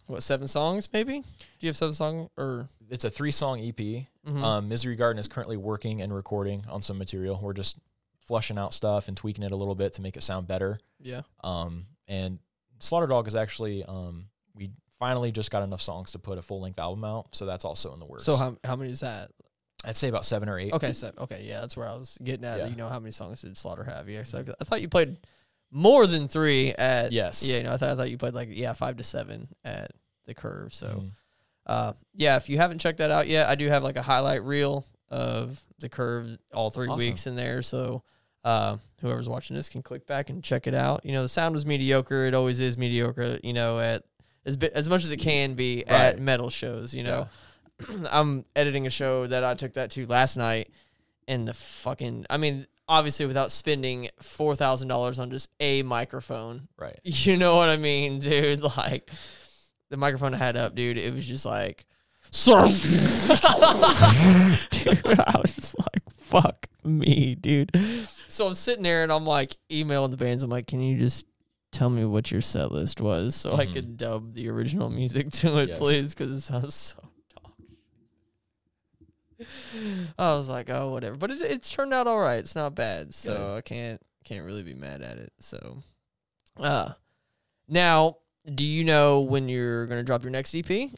what 0.07 0.23
seven 0.23 0.47
songs 0.47 0.87
maybe? 0.93 1.19
Do 1.21 1.25
you 1.59 1.67
have 1.69 1.77
seven 1.77 1.93
songs 1.93 2.29
or? 2.37 2.69
It's 2.89 3.03
a 3.03 3.09
three 3.09 3.31
song 3.31 3.59
EP. 3.59 4.07
Mhm. 4.25 4.41
Um, 4.43 4.69
Misery 4.69 4.95
Garden 4.95 5.19
is 5.19 5.27
currently 5.27 5.57
working 5.57 6.01
and 6.01 6.13
recording 6.15 6.63
on 6.69 6.81
some 6.81 6.97
material. 6.97 7.37
We're 7.41 7.51
just 7.53 7.77
flushing 8.21 8.57
out 8.57 8.73
stuff 8.73 9.07
and 9.09 9.17
tweaking 9.17 9.43
it 9.43 9.51
a 9.51 9.55
little 9.55 9.75
bit 9.75 9.93
to 9.93 10.01
make 10.01 10.15
it 10.17 10.23
sound 10.23 10.47
better. 10.47 10.79
yeah. 10.99 11.21
Um, 11.43 11.87
and 12.07 12.39
Slaughter 12.79 13.07
Dog 13.07 13.27
is 13.27 13.35
actually 13.35 13.83
um, 13.83 14.29
we 14.55 14.71
finally 14.99 15.31
just 15.31 15.51
got 15.51 15.63
enough 15.63 15.81
songs 15.81 16.11
to 16.11 16.19
put 16.19 16.37
a 16.37 16.41
full 16.41 16.61
length 16.61 16.79
album 16.79 17.03
out, 17.03 17.35
so 17.35 17.45
that's 17.45 17.65
also 17.65 17.93
in 17.93 17.99
the 17.99 18.05
works. 18.05 18.23
So 18.23 18.35
how 18.35 18.57
how 18.63 18.75
many 18.75 18.91
is 18.91 19.01
that? 19.01 19.31
I'd 19.85 19.95
say 19.95 20.09
about 20.09 20.25
seven 20.25 20.49
or 20.49 20.57
eight. 20.59 20.73
Okay, 20.73 20.93
so 20.93 21.11
okay, 21.19 21.43
yeah, 21.47 21.61
that's 21.61 21.77
where 21.77 21.87
I 21.87 21.93
was 21.93 22.17
getting 22.23 22.45
at. 22.45 22.57
Yeah. 22.59 22.67
You 22.67 22.75
know 22.75 22.89
how 22.89 22.99
many 22.99 23.11
songs 23.11 23.41
did 23.41 23.55
Slaughter 23.55 23.83
have? 23.83 24.09
Yeah, 24.09 24.23
so 24.23 24.43
I 24.59 24.63
thought 24.63 24.81
you 24.81 24.89
played 24.89 25.17
more 25.71 26.07
than 26.07 26.27
three 26.27 26.71
at. 26.71 27.11
Yes. 27.11 27.43
Yeah, 27.43 27.57
you 27.57 27.63
know, 27.63 27.73
I 27.73 27.77
thought 27.77 27.89
I 27.89 27.95
thought 27.95 28.09
you 28.09 28.17
played 28.17 28.33
like 28.33 28.49
yeah 28.51 28.73
five 28.73 28.97
to 28.97 29.03
seven 29.03 29.47
at 29.63 29.91
the 30.25 30.33
curve. 30.33 30.73
So. 30.73 30.87
Mhm. 30.87 31.11
Uh, 31.67 31.91
yeah, 32.13 32.37
if 32.37 32.47
you 32.47 32.55
haven't 32.55 32.79
checked 32.79 32.99
that 32.99 33.11
out 33.11 33.27
yet, 33.27 33.49
I 33.49 33.55
do 33.55 33.67
have 33.67 33.83
like 33.83 33.97
a 33.97 34.01
highlight 34.01 34.41
reel 34.41 34.85
of 35.09 35.61
the 35.79 35.89
curve 35.89 36.37
all 36.53 36.69
three 36.69 36.87
Awesome. 36.87 36.99
weeks 36.99 37.27
in 37.27 37.35
there. 37.35 37.61
So 37.61 38.03
uh, 38.45 38.77
whoever's 39.01 39.27
watching 39.27 39.57
this 39.57 39.67
can 39.67 39.81
click 39.81 40.07
back 40.07 40.29
and 40.29 40.41
check 40.41 40.65
it 40.65 40.73
out. 40.73 41.03
You 41.05 41.11
know, 41.11 41.23
the 41.23 41.27
sound 41.27 41.53
was 41.53 41.65
mediocre. 41.65 42.23
It 42.25 42.33
always 42.33 42.61
is 42.61 42.77
mediocre. 42.77 43.37
You 43.43 43.51
know, 43.51 43.79
at 43.79 44.03
as 44.47 44.57
bi- 44.57 44.71
as 44.73 44.89
much 44.89 45.03
as 45.03 45.11
it 45.11 45.17
can 45.17 45.53
be 45.53 45.85
at 45.85 46.13
Right. 46.15 46.19
metal 46.21 46.49
shows. 46.49 46.95
You 46.95 47.03
know, 47.03 47.27
I'm 48.11 48.45
editing 48.55 48.87
a 48.87 48.89
show 48.89 49.27
that 49.27 49.43
I 49.43 49.53
took 49.53 49.73
that 49.73 49.91
to 49.91 50.05
last 50.07 50.37
night, 50.37 50.71
and 51.27 51.47
the 51.47 51.53
fucking, 51.53 52.25
I 52.29 52.37
mean. 52.37 52.65
Obviously, 52.89 53.25
without 53.25 53.51
spending 53.51 54.07
four 54.21 54.55
thousand 54.55 54.87
dollars 54.87 55.19
on 55.19 55.29
just 55.29 55.49
a 55.59 55.83
microphone, 55.83 56.69
Right. 56.77 56.97
you 57.03 57.35
know 57.35 57.57
what 57.57 57.67
I 57.67 57.75
mean, 57.75 58.19
dude? 58.19 58.61
Like 58.77 59.11
the 59.89 59.97
microphone 59.97 60.33
I 60.33 60.37
had 60.37 60.55
up, 60.55 60.73
dude. 60.73 60.97
It 60.97 61.13
was 61.13 61.27
just 61.27 61.45
like, 61.45 61.85
so. 62.31 62.61
dude, 64.71 65.19
I 65.19 65.35
was 65.41 65.53
just 65.53 65.77
like, 65.77 66.01
fuck 66.17 66.67
me, 66.83 67.35
dude. 67.35 67.71
So 68.29 68.47
I'm 68.47 68.55
sitting 68.55 68.83
there 68.83 69.03
and 69.03 69.11
I'm 69.11 69.25
like 69.25 69.55
emailing 69.71 70.11
the 70.11 70.17
bands. 70.17 70.43
I'm 70.43 70.49
like, 70.49 70.67
can 70.67 70.79
you 70.81 70.97
just 70.97 71.25
tell 71.77 71.89
me 71.89 72.03
what 72.05 72.31
your 72.31 72.41
set 72.41 72.71
list 72.71 72.99
was 73.01 73.35
so 73.35 73.53
I 73.53 73.65
Mhm. 73.65 73.73
could 73.73 73.97
dub 73.97 74.33
the 74.33 74.49
original 74.49 74.89
music 74.89 75.31
to 75.33 75.57
it, 75.59 75.69
Yes. 75.69 75.79
please? 75.79 76.13
Because 76.15 76.31
it 76.31 76.41
sounds 76.41 76.73
so 76.75 76.97
dog. 77.35 77.53
I 80.17 80.35
was 80.35 80.49
like, 80.49 80.69
oh, 80.69 80.89
whatever. 80.89 81.15
But 81.15 81.31
it's 81.31 81.41
it's 81.41 81.71
turned 81.71 81.93
out 81.93 82.07
all 82.07 82.19
right. 82.19 82.39
It's 82.39 82.55
not 82.55 82.75
bad, 82.75 83.13
so 83.13 83.33
Good. 83.33 83.57
I 83.57 83.61
can't 83.61 84.01
can't 84.23 84.45
really 84.45 84.63
be 84.63 84.73
mad 84.73 85.01
at 85.01 85.17
it. 85.17 85.31
So, 85.39 85.83
uh, 86.57 86.93
now, 87.67 88.17
do 88.45 88.65
you 88.65 88.83
know 88.83 89.21
when 89.21 89.47
you're 89.47 89.85
gonna 89.85 90.03
drop 90.03 90.23
your 90.23 90.31
next 90.31 90.53
EP? 90.55 90.91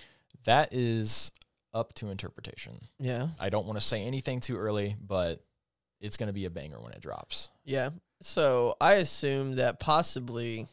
That 0.45 0.73
is 0.73 1.31
up 1.73 1.93
to 1.95 2.09
interpretation. 2.09 2.79
Yeah, 2.99 3.29
I 3.39 3.49
don't 3.49 3.67
want 3.67 3.77
to 3.79 3.85
say 3.85 4.01
anything 4.01 4.39
too 4.39 4.57
early, 4.57 4.95
but 4.99 5.43
it's 5.99 6.15
going 6.17 6.27
to 6.27 6.33
be 6.33 6.45
a 6.45 6.49
banger 6.49 6.79
when 6.79 6.93
it 6.93 7.01
drops. 7.01 7.49
yeah. 7.65 7.89
So 8.21 8.75
I 8.81 8.93
assume 8.95 9.55
that 9.55 9.79
possibly 9.79 10.67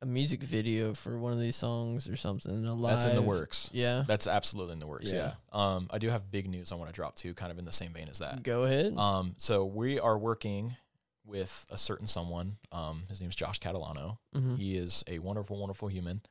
a 0.00 0.06
music 0.06 0.42
video 0.42 0.94
for 0.94 1.18
one 1.18 1.32
of 1.32 1.40
these 1.40 1.56
songs 1.56 2.08
or 2.08 2.16
something. 2.16 2.64
A 2.66 2.74
live, 2.74 2.98
That's 2.98 3.06
in 3.10 3.16
the 3.16 3.22
works. 3.22 3.70
Yeah, 3.72 4.04
That's 4.06 4.26
absolutely 4.26 4.74
in 4.74 4.78
the 4.78 4.86
works. 4.86 5.12
Yeah. 5.12 5.32
Yeah. 5.52 5.74
Um, 5.74 5.88
I 5.90 5.98
do 5.98 6.08
have 6.08 6.30
big 6.30 6.48
news 6.48 6.70
I 6.70 6.76
want 6.76 6.88
to 6.88 6.94
drop 6.94 7.16
too, 7.16 7.34
kind 7.34 7.50
of 7.50 7.58
in 7.58 7.64
the 7.64 7.72
same 7.72 7.92
vein 7.92 8.08
as 8.10 8.18
that. 8.18 8.42
go 8.42 8.64
ahead. 8.64 8.96
Um, 8.96 9.34
so 9.38 9.64
we 9.64 9.98
are 9.98 10.16
working 10.16 10.76
with 11.24 11.66
a 11.70 11.76
certain 11.76 12.06
someone. 12.06 12.56
Um, 12.72 13.04
his 13.08 13.20
name 13.20 13.28
is 13.30 13.36
Josh 13.36 13.58
Catalano. 13.60 14.18
hmm 14.32 14.54
He 14.54 14.76
is 14.76 15.02
a 15.08 15.18
wonderful, 15.18 15.58
wonderful 15.58 15.88
human. 15.88 16.22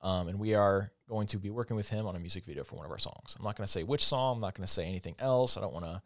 Um, 0.00 0.28
and 0.28 0.38
we 0.38 0.54
are 0.54 0.90
going 1.08 1.26
to 1.28 1.38
be 1.38 1.50
working 1.50 1.76
with 1.76 1.90
him 1.90 2.06
on 2.06 2.16
a 2.16 2.18
music 2.18 2.46
video 2.46 2.64
for 2.64 2.76
one 2.76 2.86
of 2.86 2.90
our 2.90 2.98
songs. 2.98 3.36
I'm 3.38 3.44
not 3.44 3.54
going 3.56 3.66
to 3.66 3.70
say 3.70 3.82
which 3.82 4.02
song. 4.04 4.36
I'm 4.36 4.40
not 4.40 4.54
going 4.54 4.66
to 4.66 4.72
say 4.72 4.86
anything 4.86 5.14
else. 5.18 5.58
I 5.58 5.60
don't 5.60 5.74
want 5.74 5.84
to 5.84 6.00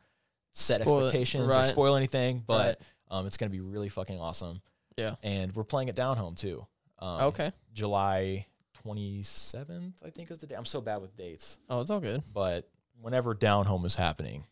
set 0.53 0.81
Spoil 0.81 1.01
it, 1.01 1.05
expectations 1.05 1.55
or 1.57 1.65
spoil 1.67 1.95
anything, 1.95 2.43
but 2.45 2.67
Right. 2.67 2.77
Um, 3.11 3.27
it's 3.27 3.37
going 3.37 3.51
to 3.51 3.57
be 3.57 3.61
really 3.61 3.89
fucking 3.89 4.19
awesome. 4.21 4.61
Yeah. 4.97 5.17
And 5.23 5.55
we're 5.55 5.65
playing 5.65 5.89
it 5.89 5.95
down 5.97 6.17
home 6.17 6.35
too. 6.35 6.67
Um, 6.99 7.23
okay. 7.25 7.53
July 7.73 8.47
27th, 8.87 9.93
I 10.05 10.11
think 10.11 10.31
is 10.31 10.39
the 10.39 10.47
day. 10.47 10.55
I'm 10.55 10.65
so 10.65 10.81
bad 10.81 10.99
with 10.99 11.17
dates, 11.17 11.59
Oh, 11.69 11.81
it's 11.81 11.91
all 11.91 12.01
good. 12.01 12.23
but 12.33 12.69
whenever 13.01 13.35
down 13.35 13.67
home 13.67 13.85
is 13.85 13.97
happening, 13.97 14.45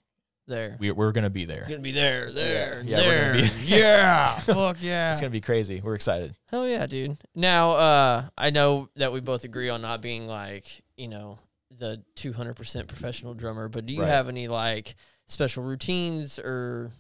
There. 0.46 0.76
we, 0.80 0.90
we're 0.90 1.12
going 1.12 1.24
to 1.24 1.30
be 1.30 1.44
there. 1.44 1.60
It's 1.60 1.68
gonna 1.68 1.80
be 1.80 1.92
there, 1.92 2.32
there, 2.32 2.82
Yeah, 2.84 2.96
there. 2.96 3.32
gonna 3.34 3.50
yeah, 3.64 4.38
fuck 4.40 4.76
yeah. 4.80 5.12
It's 5.12 5.20
going 5.20 5.30
to 5.30 5.36
be 5.36 5.40
crazy. 5.40 5.80
We're 5.82 5.94
excited. 5.94 6.34
Hell 6.46 6.66
yeah, 6.66 6.86
dude. 6.86 7.16
Now, 7.34 7.70
uh, 7.72 8.24
I 8.36 8.50
know 8.50 8.88
that 8.96 9.12
we 9.12 9.20
both 9.20 9.44
agree 9.44 9.68
on 9.68 9.82
not 9.82 10.00
being 10.02 10.26
like, 10.26 10.64
you 10.96 11.08
know, 11.08 11.38
the 11.78 12.02
200% 12.16 12.86
professional 12.88 13.34
drummer, 13.34 13.68
but 13.68 13.86
do 13.86 13.94
you 13.94 14.02
Right. 14.02 14.08
have 14.08 14.28
any 14.28 14.48
like 14.48 14.94
special 15.28 15.62
routines 15.62 16.38
or 16.38 16.90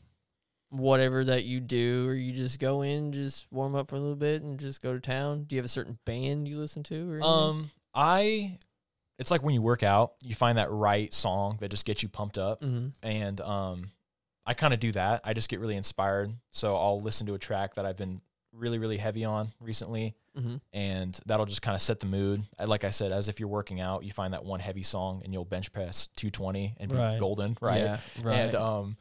whatever 0.72 1.22
that 1.24 1.44
you 1.44 1.60
do, 1.60 2.08
or 2.08 2.14
you 2.14 2.32
just 2.32 2.58
go 2.58 2.80
in, 2.82 3.12
just 3.12 3.46
warm 3.52 3.74
up 3.74 3.90
for 3.90 3.96
a 3.96 4.00
little 4.00 4.16
bit 4.16 4.42
and 4.42 4.58
just 4.58 4.82
go 4.82 4.94
to 4.94 5.00
town? 5.00 5.44
Do 5.44 5.54
you 5.54 5.58
have 5.60 5.66
a 5.66 5.68
certain 5.68 5.98
band 6.06 6.48
you 6.48 6.58
listen 6.58 6.82
to? 6.84 7.12
Or? 7.12 7.22
Um, 7.22 7.70
I, 7.94 8.58
it's 9.18 9.30
like 9.30 9.42
when 9.42 9.54
you 9.54 9.60
work 9.62 9.82
out, 9.82 10.14
you 10.22 10.34
find 10.34 10.56
that 10.56 10.70
right 10.70 11.12
song 11.12 11.58
that 11.60 11.70
just 11.70 11.84
gets 11.84 12.02
you 12.02 12.08
pumped 12.08 12.38
up. 12.38 12.62
Mhm. 12.62 12.92
And 13.02 13.40
um, 13.42 13.90
I 14.46 14.54
kind 14.54 14.72
of 14.72 14.80
do 14.80 14.92
that. 14.92 15.20
I 15.24 15.34
just 15.34 15.50
get 15.50 15.60
really 15.60 15.76
inspired. 15.76 16.32
So 16.50 16.74
I'll 16.74 17.00
listen 17.00 17.26
to 17.26 17.34
a 17.34 17.38
track 17.38 17.74
that 17.74 17.84
I've 17.84 17.96
been 17.98 18.22
really, 18.52 18.78
really 18.78 18.96
heavy 18.96 19.24
on 19.26 19.52
recently. 19.60 20.14
Mhm. 20.38 20.60
And 20.72 21.20
that'll 21.26 21.44
just 21.44 21.60
kind 21.60 21.74
of 21.74 21.82
set 21.82 22.00
the 22.00 22.06
mood. 22.06 22.44
Like 22.64 22.84
I 22.84 22.90
said, 22.90 23.12
as 23.12 23.28
if 23.28 23.38
you're 23.38 23.48
working 23.50 23.80
out, 23.80 24.04
you 24.04 24.10
find 24.10 24.32
that 24.32 24.44
one 24.46 24.60
heavy 24.60 24.82
song 24.82 25.20
and 25.22 25.34
you'll 25.34 25.44
bench 25.44 25.70
press 25.72 26.06
220 26.16 26.76
and 26.80 26.90
be 26.90 26.96
Right. 26.96 27.20
golden, 27.20 27.58
right? 27.60 27.80
Yeah, 27.82 27.98
right. 28.22 28.34
And 28.38 28.54
um, 28.54 28.96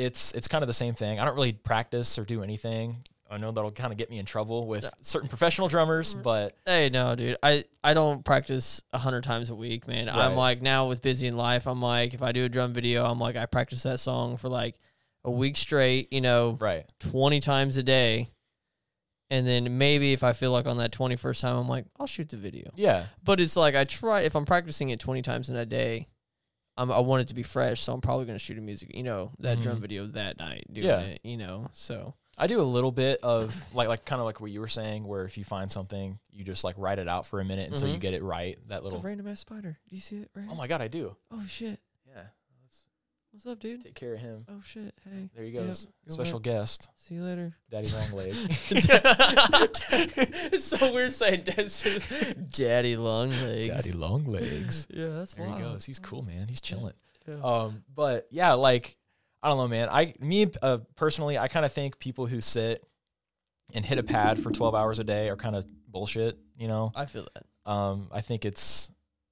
it's 0.00 0.32
it's 0.32 0.48
kind 0.48 0.62
of 0.62 0.66
the 0.68 0.72
same 0.74 0.94
thing. 0.94 1.20
I 1.20 1.24
don't 1.24 1.34
really 1.34 1.52
practice 1.52 2.18
or 2.18 2.24
do 2.24 2.42
anything. 2.42 3.04
I 3.32 3.38
know 3.38 3.52
that'll 3.52 3.70
kind 3.70 3.92
of 3.92 3.96
get 3.98 4.10
me 4.10 4.18
in 4.18 4.26
trouble 4.26 4.66
with 4.66 4.90
certain 5.02 5.28
professional 5.28 5.68
drummers, 5.68 6.14
Mm. 6.14 6.22
but 6.24 6.56
Hey, 6.66 6.90
no, 6.90 7.14
dude. 7.14 7.36
I, 7.44 7.62
I 7.84 7.94
don't 7.94 8.24
practice 8.24 8.82
a 8.92 8.98
hundred 8.98 9.22
times 9.22 9.50
a 9.50 9.54
week, 9.54 9.86
man. 9.86 10.08
I'm 10.08 10.34
like 10.34 10.60
now 10.62 10.88
with 10.88 11.00
busy 11.00 11.28
in 11.28 11.36
life. 11.36 11.68
I'm 11.68 11.80
like 11.80 12.12
if 12.12 12.22
I 12.22 12.32
do 12.32 12.44
a 12.44 12.48
drum 12.48 12.72
video, 12.72 13.04
I'm 13.04 13.20
like 13.20 13.36
I 13.36 13.46
practice 13.46 13.84
that 13.84 14.00
song 14.00 14.36
for 14.36 14.48
like 14.48 14.74
a 15.24 15.30
week 15.30 15.56
straight. 15.56 16.12
You 16.12 16.22
know, 16.22 16.56
right, 16.60 16.84
twenty 16.98 17.38
times 17.38 17.76
a 17.76 17.84
day, 17.84 18.30
and 19.30 19.46
then 19.46 19.78
maybe 19.78 20.12
if 20.12 20.24
I 20.24 20.32
feel 20.32 20.50
like 20.50 20.66
on 20.66 20.78
that 20.78 20.90
twenty 20.90 21.14
first 21.16 21.40
time, 21.40 21.56
I'm 21.56 21.68
like 21.68 21.84
I'll 22.00 22.06
shoot 22.08 22.30
the 22.30 22.36
video. 22.36 22.70
yeah, 22.74 23.06
But 23.22 23.38
it's 23.40 23.56
like 23.56 23.76
I 23.76 23.84
try 23.84 24.22
if 24.22 24.34
I'm 24.34 24.44
practicing 24.46 24.88
it 24.90 24.98
twenty 24.98 25.22
times 25.22 25.48
in 25.50 25.56
a 25.56 25.66
day. 25.66 26.08
I'm, 26.80 26.90
I 26.90 26.98
want 27.00 27.22
it 27.22 27.28
to 27.28 27.34
be 27.34 27.42
fresh, 27.42 27.80
so 27.82 27.92
I'm 27.92 28.00
probably 28.00 28.24
gonna 28.26 28.38
shoot 28.38 28.56
a 28.58 28.60
music, 28.60 28.94
you 28.94 29.02
know, 29.02 29.32
that 29.40 29.60
drum 29.60 29.78
Mhm. 29.78 29.80
video 29.80 30.06
that 30.06 30.38
night, 30.38 30.64
doing 30.72 30.86
Yeah. 30.86 31.00
it, 31.00 31.20
you 31.24 31.36
know. 31.36 31.68
So 31.74 32.14
I 32.38 32.46
do 32.46 32.60
a 32.60 32.64
little 32.64 32.90
bit 32.92 33.20
of 33.22 33.54
like 33.74 33.88
like 33.88 34.04
kind 34.06 34.18
of 34.20 34.24
like 34.24 34.40
what 34.40 34.50
you 34.50 34.60
were 34.60 34.68
saying, 34.68 35.06
where 35.06 35.24
if 35.24 35.36
you 35.36 35.44
find 35.44 35.70
something, 35.70 36.18
you 36.32 36.42
just 36.44 36.64
like 36.64 36.76
write 36.78 36.98
it 36.98 37.06
out 37.08 37.26
for 37.26 37.40
a 37.40 37.44
minute 37.44 37.70
until 37.70 37.88
you 37.88 37.96
Mhm. 37.96 38.00
get 38.00 38.14
it 38.14 38.22
right. 38.22 38.58
That 38.68 38.76
it's 38.76 38.80
a 38.80 38.84
little. 38.84 39.00
random 39.02 39.26
ass 39.28 39.40
spider. 39.40 39.78
Do 39.88 39.94
you 39.94 40.00
see 40.00 40.16
it? 40.16 40.30
Right? 40.34 40.46
Oh 40.50 40.54
my 40.54 40.66
god, 40.66 40.80
I 40.80 40.88
do. 40.88 41.16
oh 41.32 41.44
shit! 41.46 41.80
Yeah, 43.32 43.36
let's 43.36 43.46
What's 43.46 43.46
up, 43.46 43.60
dude? 43.60 43.82
take 43.84 43.94
care 43.94 44.14
of 44.14 44.20
him. 44.20 44.44
Oh 44.48 44.60
shit! 44.64 44.92
Hey, 45.04 45.28
There 45.34 45.44
he 45.44 45.50
Yep, 45.50 45.66
goes. 45.66 45.84
go 46.08 46.14
Special 46.14 46.36
ahead. 46.38 46.42
guest, 46.44 46.88
see 46.96 47.14
you 47.14 47.22
later. 47.22 47.54
Daddy 47.70 47.86
Longleg. 47.88 48.34
it's 50.52 50.64
so 50.64 50.92
weird 50.92 51.12
saying 51.12 51.44
Daddy 52.50 52.96
Long 52.96 53.30
Legs. 53.30 53.68
Daddy 53.68 53.92
Longlegs. 53.92 54.86
Yeah, 54.90 55.08
that's 55.10 55.34
There 55.34 55.46
he 55.46 55.52
goes. 55.62 55.84
He's 55.84 55.98
cool, 55.98 56.22
man. 56.22 56.48
He's 56.48 56.60
chilling. 56.60 56.94
Yeah. 57.28 57.40
Um, 57.42 57.84
but 57.94 58.26
yeah, 58.30 58.54
like 58.54 58.96
I 59.42 59.48
don't 59.48 59.58
know, 59.58 59.68
man. 59.68 59.88
I 59.90 60.14
me 60.20 60.46
uh, 60.62 60.78
personally, 60.96 61.38
I 61.38 61.48
kind 61.48 61.64
of 61.64 61.72
think 61.72 61.98
people 61.98 62.26
who 62.26 62.40
sit 62.40 62.84
and 63.72 63.84
hit 63.84 63.98
a 63.98 64.02
pad 64.02 64.40
for 64.40 64.50
12 64.50 64.74
hours 64.74 64.98
a 64.98 65.04
day 65.04 65.28
are 65.30 65.36
kind 65.36 65.54
of 65.54 65.64
bullshit. 65.88 66.38
You 66.58 66.66
know, 66.68 66.90
I 66.96 67.06
feel 67.06 67.26
that. 67.34 67.70
um, 67.70 68.08
I 68.12 68.20
think 68.20 68.44
it's 68.44 68.90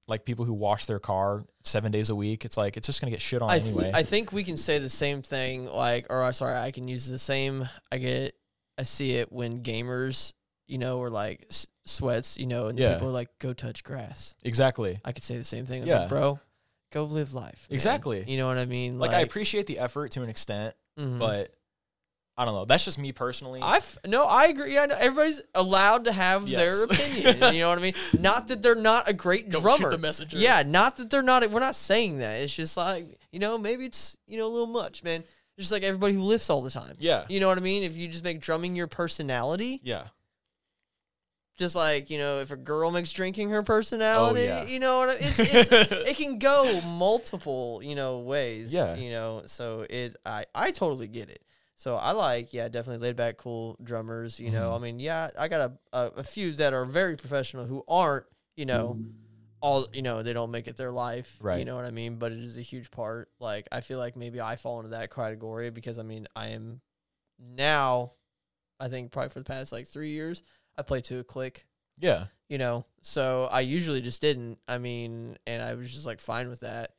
like 0.09 0.25
people 0.25 0.45
who 0.45 0.55
wash 0.55 0.87
their 0.87 0.99
car 0.99 1.45
seven 1.63 1.93
days 1.93 2.11
a 2.11 2.17
week. 2.17 2.45
It's 2.45 2.57
like 2.57 2.77
it's 2.77 2.87
just 2.87 3.01
gonna 3.01 3.11
get 3.13 3.21
shit 3.21 3.43
on 3.43 3.51
I, 3.51 3.59
th- 3.59 3.67
anyway. 3.67 3.91
I 3.95 4.03
think 4.03 4.33
we 4.33 4.43
can 4.43 4.57
say 4.57 4.79
the 4.79 4.89
same 4.89 5.23
thing, 5.23 5.67
like, 5.67 6.07
or 6.11 6.25
uh, 6.25 6.33
sorry, 6.33 6.57
I 6.59 6.71
can 6.71 6.89
use 6.89 7.07
the 7.07 7.19
same. 7.19 7.69
I 7.93 7.99
get, 7.99 8.35
I 8.79 8.83
see 8.85 9.13
it 9.17 9.31
when 9.31 9.63
gamers, 9.63 10.33
you 10.67 10.79
know, 10.79 10.99
or 10.99 11.11
like 11.11 11.45
s- 11.51 11.67
sweats, 11.85 12.39
you 12.39 12.47
know, 12.47 12.69
and 12.69 12.79
Yeah. 12.79 12.95
people 12.95 13.09
are 13.09 13.13
like, 13.13 13.29
"Go 13.39 13.53
touch 13.53 13.85
grass." 13.85 14.35
exactly. 14.43 14.99
I 15.05 15.13
could 15.13 15.25
say 15.25 15.37
the 15.37 15.45
same 15.45 15.67
thing. 15.67 15.83
It's 15.83 15.91
Yeah. 15.91 16.01
like, 16.01 16.09
bro, 16.09 16.41
go 16.91 17.05
live 17.05 17.35
life. 17.35 17.67
man." 17.69 17.75
Exactly. 17.75 18.25
You 18.27 18.39
know 18.39 18.49
what 18.49 18.59
I 18.59 18.65
mean? 18.65 18.99
Like, 18.99 19.13
I 19.13 19.21
appreciate 19.21 19.67
the 19.67 19.79
effort 19.79 20.13
to 20.13 20.23
an 20.23 20.31
extent, 20.31 20.75
mhm. 20.99 21.19
but 21.19 21.53
I 22.41 22.45
don't 22.45 22.55
know. 22.55 22.65
That's 22.65 22.85
just 22.85 22.99
me 23.01 23.11
personally. 23.11 23.61
I 23.61 23.79
f- 23.79 23.99
no, 24.07 24.25
I 24.25 24.47
agree. 24.47 24.75
Know 24.75 24.85
everybody's 24.85 25.41
allowed 25.57 26.05
to 26.05 26.13
have 26.13 26.47
their 26.49 26.85
opinion. 26.85 27.53
you 27.53 27.61
know 27.63 27.69
what 27.71 27.79
I 27.79 27.83
mean? 27.83 27.95
Not 28.21 28.47
that 28.49 28.63
they're 28.63 28.77
not 28.77 29.09
a 29.09 29.13
great 29.13 29.51
drummer. 29.51 29.91
the 29.91 29.99
messenger. 29.99 30.39
Yeah, 30.39 30.63
not 30.65 30.97
that 30.99 31.11
they're 31.11 31.21
not. 31.23 31.51
We're 31.51 31.59
not 31.59 31.75
saying 31.75 32.19
that. 32.19 32.41
It's 32.41 32.55
just 32.55 32.77
like 32.77 33.19
you 33.33 33.41
know, 33.41 33.59
maybe 33.59 33.85
it's 33.87 34.17
you 34.29 34.39
know 34.39 34.47
a 34.47 34.53
little 34.53 34.69
much, 34.69 35.03
man. 35.03 35.25
Just 35.59 35.73
like 35.73 35.83
everybody 35.83 36.15
who 36.15 36.23
lifts 36.23 36.49
all 36.49 36.63
the 36.63 36.71
time. 36.71 36.95
yeah. 37.01 37.25
You 37.29 37.41
know 37.41 37.49
what 37.49 37.59
I 37.59 37.61
mean? 37.61 37.83
If 37.83 37.97
you 37.97 38.07
just 38.07 38.23
make 38.23 38.41
drumming 38.41 38.77
your 38.77 38.87
personality, 38.87 39.81
Yeah. 39.83 40.05
just 41.59 41.75
like 41.75 42.09
you 42.11 42.19
know, 42.19 42.39
if 42.39 42.53
a 42.53 42.57
girl 42.57 42.93
makes 42.93 43.11
drinking 43.11 43.51
her 43.51 43.59
oh, 43.59 43.65
personality, 43.65 44.43
Oh, 44.43 44.45
yeah. 44.45 44.65
you 44.67 44.79
know 44.79 44.99
what 44.99 45.09
I 45.11 45.15
It's, 45.19 45.39
it's 45.41 45.73
it 45.93 46.17
can 46.17 46.39
go 46.39 46.81
multiple 46.83 47.81
you 47.83 47.97
know 47.97 48.21
ways. 48.21 48.73
Yeah. 48.73 48.95
you 48.95 49.11
know. 49.11 49.43
So 49.47 49.85
it, 49.91 50.15
I 50.25 50.45
I 50.55 50.71
totally 50.71 51.09
get 51.09 51.29
it. 51.31 51.43
So 51.79 51.95
I 51.97 52.11
like, 52.11 52.53
yeah, 52.53 52.69
definitely 52.69 53.07
laid 53.07 53.15
back, 53.17 53.37
cool 53.39 53.77
drummers. 53.83 54.41
You 54.41 54.51
know, 54.51 54.71
Mhm. 54.73 54.77
I 54.77 54.79
mean, 54.81 54.99
yeah, 55.01 55.31
I 55.39 55.47
got 55.49 55.61
a, 55.61 55.97
a 55.97 56.07
a 56.19 56.25
few 56.25 56.51
that 56.53 56.75
are 56.75 56.85
very 56.85 57.17
professional 57.17 57.67
who 57.67 57.85
aren't, 57.89 58.27
you 58.57 58.67
know, 58.67 58.99
all 59.61 59.87
you 59.93 60.03
know, 60.03 60.23
they 60.25 60.33
don't 60.33 60.51
make 60.51 60.67
it 60.67 60.77
their 60.77 60.91
life. 60.91 61.39
You 61.59 61.65
know 61.65 61.77
what 61.77 61.85
I 61.85 61.93
mean? 61.93 62.17
But 62.17 62.33
it 62.33 62.39
is 62.39 62.57
a 62.57 62.63
huge 62.63 62.91
part. 62.91 63.31
Like 63.41 63.69
I 63.73 63.81
feel 63.81 63.99
like 63.99 64.17
maybe 64.17 64.41
I 64.41 64.57
fall 64.57 64.79
into 64.81 64.91
that 64.91 65.11
category 65.15 65.71
because 65.71 65.99
I 65.99 66.03
mean 66.03 66.27
I 66.37 66.49
am 66.49 66.81
now, 67.39 68.13
I 68.81 68.89
think 68.89 69.13
probably 69.13 69.31
for 69.31 69.39
the 69.41 69.45
past 69.45 69.73
like 69.73 69.87
three 69.87 70.11
years, 70.11 70.43
I 70.77 70.83
play 70.83 71.01
to 71.03 71.21
a 71.21 71.25
click 71.25 71.67
Yeah. 71.99 72.27
you 72.49 72.59
know 72.59 72.87
so 73.03 73.49
i 73.53 73.61
usually 73.61 74.01
just 74.01 74.21
didn't 74.21 74.59
i 74.69 74.79
mean 74.79 75.37
and 75.47 75.61
i 75.63 75.75
was 75.75 75.93
just 75.93 76.07
like 76.07 76.21
fine 76.21 76.49
with 76.49 76.61
that 76.61 76.93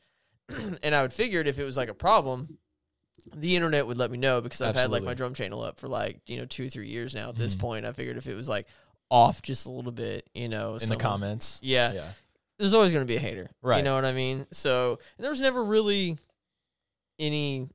and 0.83 0.93
i 0.93 1.01
would 1.01 1.13
figured 1.13 1.47
if 1.47 1.57
it 1.59 1.63
was 1.63 1.75
like 1.77 1.89
a 1.89 1.93
problem 1.93 2.57
the 3.35 3.55
internet 3.55 3.85
would 3.87 3.97
let 3.97 4.11
me 4.11 4.17
know 4.17 4.41
because 4.41 4.61
i've 4.61 4.75
had 4.75 4.91
like 4.91 5.03
my 5.03 5.13
drum 5.13 5.33
channel 5.33 5.61
up 5.61 5.79
for 5.79 5.87
like 5.87 6.19
you 6.27 6.37
know 6.37 6.45
two 6.45 6.65
or 6.65 6.69
three 6.69 6.87
years 6.87 7.13
now 7.15 7.29
at 7.29 7.35
this 7.35 7.55
Mhm. 7.55 7.59
point 7.59 7.85
i 7.85 7.91
figured 7.91 8.17
if 8.17 8.27
it 8.27 8.35
was 8.35 8.47
like 8.49 8.67
off 9.11 9.41
just 9.41 9.65
a 9.65 9.71
little 9.71 9.91
bit 9.91 10.29
you 10.33 10.47
know 10.49 10.75
In 10.81 10.87
the 10.89 10.95
comments. 10.95 11.59
yeah, 11.63 11.93
Yeah. 11.93 12.11
there's 12.59 12.73
always 12.73 12.91
going 12.93 13.05
to 13.05 13.11
be 13.11 13.15
a 13.17 13.19
hater 13.19 13.49
right? 13.61 13.77
you 13.77 13.83
know 13.83 13.95
what 13.95 14.05
i 14.05 14.11
mean 14.11 14.45
so 14.51 14.99
and 15.17 15.23
there 15.23 15.31
was 15.31 15.41
never 15.41 15.63
really 15.63 16.17
any 17.17 17.55
you 17.57 17.69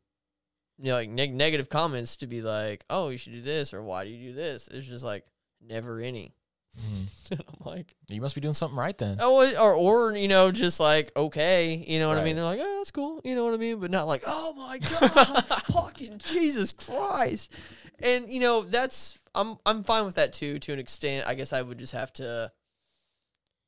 know 0.79 0.95
like 0.95 1.09
neg- 1.09 1.35
negative 1.35 1.69
comments 1.69 2.17
to 2.17 2.27
be 2.27 2.43
like 2.43 2.85
oh 2.91 3.09
you 3.09 3.19
should 3.19 3.33
do 3.33 3.43
this 3.43 3.75
or 3.75 3.83
why 3.83 4.05
do 4.05 4.11
you 4.11 4.31
do 4.31 4.35
this 4.35 4.69
it's 4.69 4.87
just 4.87 5.05
like 5.05 5.25
never 5.67 6.01
any 6.01 6.33
Mhm. 6.81 7.31
and 7.33 7.41
i'm 7.49 7.67
like 7.67 7.95
You 8.09 8.21
must 8.21 8.35
be 8.35 8.41
doing 8.41 8.55
something 8.55 8.79
right 8.79 8.97
then. 8.99 9.19
Oh, 9.21 9.55
or 9.59 9.75
or 9.75 10.17
you 10.17 10.29
know, 10.29 10.51
just 10.51 10.81
like 10.81 11.13
okay, 11.17 11.85
you 11.87 11.99
know 11.99 12.09
what 12.09 12.19
I 12.19 12.25
mean? 12.25 12.37
They're 12.37 12.45
like, 12.45 12.61
oh, 12.63 12.77
that's 12.79 12.91
cool, 12.91 13.21
you 13.25 13.35
know 13.35 13.45
what 13.45 13.55
I 13.55 13.59
mean? 13.59 13.79
But 13.79 13.91
not 13.91 14.07
like, 14.07 14.23
oh 14.27 14.53
my 14.55 14.79
god, 15.01 15.45
fucking 15.73 16.19
Jesus 16.19 16.73
Christ! 16.73 17.53
And 18.01 18.29
you 18.29 18.41
know, 18.41 18.63
that's 18.63 19.19
I'm 19.35 19.57
I'm 19.65 19.85
fine 19.85 20.05
with 20.05 20.17
that 20.17 20.33
too, 20.33 20.59
to 20.61 20.73
an 20.73 20.79
extent. 20.79 21.27
I 21.27 21.35
guess 21.35 21.53
I 21.53 21.63
would 21.63 21.79
just 21.79 21.93
have 21.93 22.13
to 22.15 22.53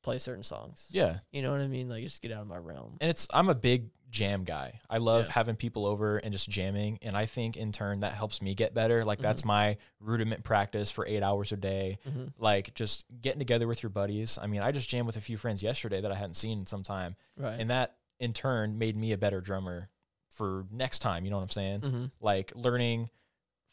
play 0.03 0.17
certain 0.17 0.43
songs. 0.43 0.87
Yeah. 0.89 1.17
You 1.31 1.41
know 1.41 1.51
what 1.51 1.59
I 1.61 1.67
mean? 1.67 1.89
Like 1.89 2.03
just 2.03 2.21
get 2.21 2.31
out 2.31 2.41
of 2.41 2.47
my 2.47 2.57
realm. 2.57 2.97
And 3.01 3.09
it's 3.09 3.27
I'm 3.33 3.49
a 3.49 3.55
big 3.55 3.89
jam 4.09 4.43
guy. 4.43 4.79
I 4.89 4.97
love 4.99 5.25
Yeah. 5.25 5.31
having 5.33 5.55
people 5.55 5.85
over 5.85 6.17
and 6.17 6.31
just 6.31 6.49
jamming, 6.49 6.97
and 7.01 7.15
I 7.15 7.25
think 7.25 7.57
in 7.57 7.71
turn 7.71 7.99
that 8.01 8.13
helps 8.13 8.41
me 8.41 8.55
get 8.55 8.73
better. 8.73 9.03
Like 9.03 9.19
that's 9.19 9.41
Mm-hmm. 9.41 9.47
my 9.47 9.77
rudiment 9.99 10.43
practice 10.43 10.89
for 10.91 11.05
eight 11.05 11.21
hours 11.23 11.51
a 11.51 11.57
day. 11.57 11.99
Mhm. 12.07 12.33
Like 12.37 12.73
just 12.73 13.05
getting 13.21 13.39
together 13.39 13.67
with 13.67 13.83
your 13.83 13.89
buddies. 13.89 14.37
I 14.37 14.47
mean, 14.47 14.61
I 14.61 14.71
just 14.71 14.87
jammed 14.89 15.07
with 15.07 15.17
a 15.17 15.21
few 15.21 15.37
friends 15.37 15.61
yesterday 15.61 15.99
that 16.01 16.11
I 16.11 16.15
hadn't 16.15 16.35
seen 16.35 16.59
in 16.59 16.65
some 16.65 16.83
time, 16.83 17.15
Right. 17.35 17.59
and 17.59 17.69
that 17.69 17.97
in 18.19 18.33
turn 18.33 18.77
made 18.77 18.95
me 18.95 19.11
a 19.11 19.17
better 19.17 19.41
drummer 19.41 19.89
for 20.29 20.65
next 20.71 20.99
time. 20.99 21.25
You 21.25 21.31
know 21.31 21.37
what 21.37 21.43
I'm 21.43 21.49
saying? 21.49 21.81
mm-hmm. 21.81 22.05
Like 22.21 22.51
learning 22.55 23.09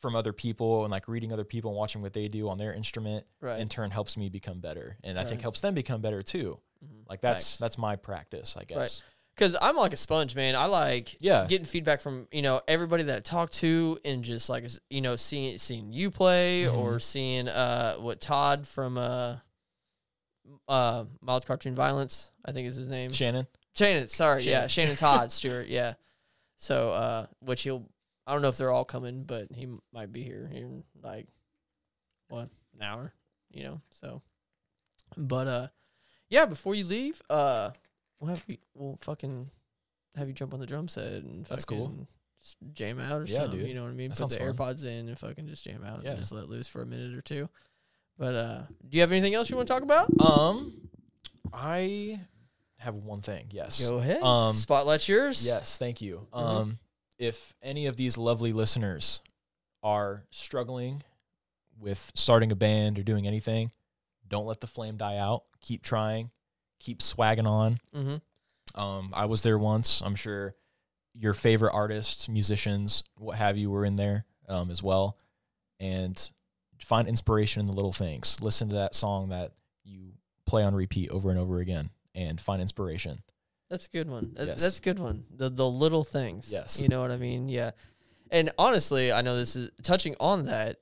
from 0.01 0.17
other 0.17 0.33
people 0.35 0.85
and 0.85 0.91
like 0.91 1.09
reading 1.09 1.33
other 1.33 1.45
people 1.45 1.71
and 1.71 1.79
watching 1.79 2.03
what 2.03 2.13
they 2.13 2.29
do 2.29 2.49
on 2.51 2.59
their 2.59 2.75
instrument 2.75 3.25
Right. 3.41 3.59
in 3.61 3.69
turn 3.71 3.91
helps 3.91 4.17
me 4.19 4.29
become 4.29 4.61
better 4.61 4.99
and 5.03 5.19
i 5.19 5.25
think 5.25 5.41
helps 5.41 5.63
them 5.63 5.73
become 5.73 6.03
better 6.03 6.23
too 6.23 6.61
Mhm. 6.85 7.09
like 7.09 7.23
that's 7.23 7.45
Thanks. 7.53 7.57
that's 7.57 7.79
my 7.79 7.97
practice 7.97 8.55
i 8.59 8.65
guess 8.65 9.01
Because 9.35 9.57
I'm 9.61 9.77
like 9.77 9.93
a 9.93 9.97
sponge, 9.97 10.37
man. 10.37 10.55
I 10.55 10.67
like 10.67 11.17
Yeah. 11.21 11.47
getting 11.49 11.65
feedback 11.65 12.01
from 12.01 12.29
you 12.31 12.43
know 12.43 12.61
everybody 12.69 13.03
that 13.05 13.17
I 13.17 13.21
talk 13.21 13.51
to, 13.53 13.99
and 14.05 14.23
just 14.23 14.49
like 14.49 14.65
you 14.91 15.01
know 15.01 15.17
seeing 15.17 15.59
seeing 15.59 15.93
you 15.93 16.11
play 16.11 16.65
Mm-hmm. 16.65 16.77
or 16.79 16.99
seeing 17.01 17.49
uh 17.49 17.97
what 17.97 18.21
Todd 18.21 18.67
from 18.67 18.97
uh 18.99 19.37
uh 20.69 21.05
Mild 21.21 21.47
Cartoon 21.47 21.75
Violence, 21.75 22.31
I 22.45 22.53
think 22.53 22.69
is 22.69 22.77
his 22.77 22.89
name. 22.89 23.13
shannon 23.13 23.47
Shannon, 23.75 24.09
sorry, 24.09 24.43
yeah, 24.43 24.67
Shannon. 24.67 24.69
Shannon 24.69 24.97
Todd 24.97 25.33
Stewart, 25.39 25.67
yeah. 25.67 25.95
So 26.59 26.93
uh, 26.93 27.27
which 27.41 27.63
he'll 27.63 27.89
I 28.27 28.33
don't 28.33 28.41
know 28.43 28.49
if 28.49 28.57
they're 28.57 28.71
all 28.71 28.85
coming, 28.85 29.25
but 29.25 29.49
he 29.53 29.67
might 29.93 30.13
be 30.13 30.23
here 30.23 30.49
here 30.53 30.63
in 30.63 30.85
like 31.03 31.27
what 32.29 32.49
an 32.77 32.83
hour, 32.83 33.13
you 33.53 33.65
know. 33.65 33.81
So, 34.01 34.23
but 35.17 35.47
uh, 35.49 35.69
yeah. 36.31 36.47
Before 36.47 36.75
you 36.75 36.85
leave, 36.85 37.21
uh, 37.29 37.71
we'll 38.25 38.35
have 38.35 38.45
you, 38.47 38.57
we'll 38.75 38.99
fucking 39.03 39.51
have 40.17 40.29
you 40.29 40.35
jump 40.35 40.55
on 40.55 40.61
the 40.61 40.67
drum 40.67 40.89
set 40.89 41.05
and 41.23 41.45
That's 41.47 41.65
cool. 41.65 42.07
Just 42.43 42.57
jam 42.73 43.01
out 43.01 43.23
or 43.23 43.25
Yeah, 43.25 43.41
something. 43.41 43.59
dude. 43.61 43.69
You 43.69 43.75
know 43.75 43.83
what 43.83 43.91
I 43.91 43.95
mean? 43.95 44.09
That 44.11 44.15
Put 44.15 44.19
sounds 44.31 44.37
the 44.37 44.41
fun. 44.45 44.55
AirPods 44.55 44.85
in 44.85 45.09
and 45.09 45.19
fucking 45.19 45.47
just 45.49 45.65
jam 45.65 45.85
out 45.85 46.03
Yeah. 46.05 46.11
and 46.11 46.19
just 46.21 46.33
let 46.33 46.49
loose 46.49 46.69
for 46.69 46.83
a 46.83 46.87
minute 46.87 47.15
or 47.15 47.23
two. 47.23 47.49
But 48.19 48.35
uh, 48.35 48.63
do 48.89 48.97
you 48.97 49.01
have 49.01 49.13
anything 49.13 49.35
else 49.35 49.51
you 49.51 49.57
want 49.57 49.67
to 49.69 49.75
talk 49.75 49.83
about? 49.83 50.09
um 50.21 50.89
i 51.53 52.19
have 52.79 52.95
one 52.97 53.21
thing 53.21 53.47
yes 53.51 53.87
Go 53.89 53.99
ahead. 53.99 54.23
Um, 54.23 54.55
Spotlight's 54.55 55.09
yours. 55.09 55.45
Yes, 55.47 55.79
thank 55.79 56.01
you. 56.01 56.27
Mhm. 56.33 56.39
Um, 56.39 56.79
if 57.19 57.55
any 57.63 57.87
of 57.87 57.97
these 57.97 58.19
lovely 58.19 58.53
listeners 58.53 59.23
are 59.83 60.25
struggling 60.31 61.03
with 61.79 62.13
starting 62.15 62.51
a 62.53 62.57
band 62.57 62.99
or 62.99 63.03
doing 63.03 63.27
anything, 63.27 63.71
don't 64.29 64.47
let 64.47 64.61
the 64.61 64.67
flame 64.67 64.97
die 64.97 65.17
out. 65.17 65.45
Keep 65.61 65.83
trying, 65.83 66.31
keep 66.85 67.01
swagging 67.01 67.47
on. 67.47 67.79
Mm-hmm. 67.97 68.81
Um, 68.81 69.11
I 69.15 69.27
was 69.27 69.43
there 69.43 69.59
once. 69.59 70.03
I'm 70.05 70.15
sure 70.15 70.55
your 71.15 71.33
favorite 71.33 71.73
artists, 71.73 72.29
musicians, 72.29 73.05
what 73.17 73.37
have 73.39 73.57
you, 73.57 73.71
were 73.71 73.85
in 73.85 73.97
there 73.97 74.27
um, 74.49 74.71
as 74.71 74.83
well. 74.83 75.17
And 75.81 76.31
find 76.81 77.09
inspiration 77.09 77.61
in 77.61 77.67
the 77.67 77.73
little 77.73 77.93
things. 77.93 78.41
Listen 78.43 78.69
to 78.69 78.75
that 78.77 78.95
song 78.95 79.31
that 79.31 79.53
you 79.85 80.13
play 80.47 80.63
on 80.63 80.75
repeat 80.75 81.11
over 81.11 81.31
and 81.31 81.39
over 81.39 81.61
again, 81.61 81.91
and 82.15 82.41
find 82.41 82.61
inspiration. 82.61 83.23
That's 83.71 83.87
a 83.87 83.91
good 83.91 84.09
one. 84.09 84.33
That- 84.35 84.47
Yes. 84.49 84.63
That's 84.63 84.79
a 84.79 84.83
good 84.83 84.99
one. 84.99 85.25
The 85.31 85.49
the 85.51 85.69
little 85.69 86.05
things. 86.05 86.51
Yes. 86.53 86.81
You 86.81 86.89
know 86.89 87.01
what 87.01 87.11
I 87.11 87.17
mean? 87.17 87.49
Yeah. 87.49 87.71
And 88.31 88.51
honestly, 88.59 89.13
I 89.13 89.23
know 89.23 89.37
this 89.37 89.57
is 89.57 89.71
touching 89.83 90.17
on 90.21 90.47
that. 90.47 90.79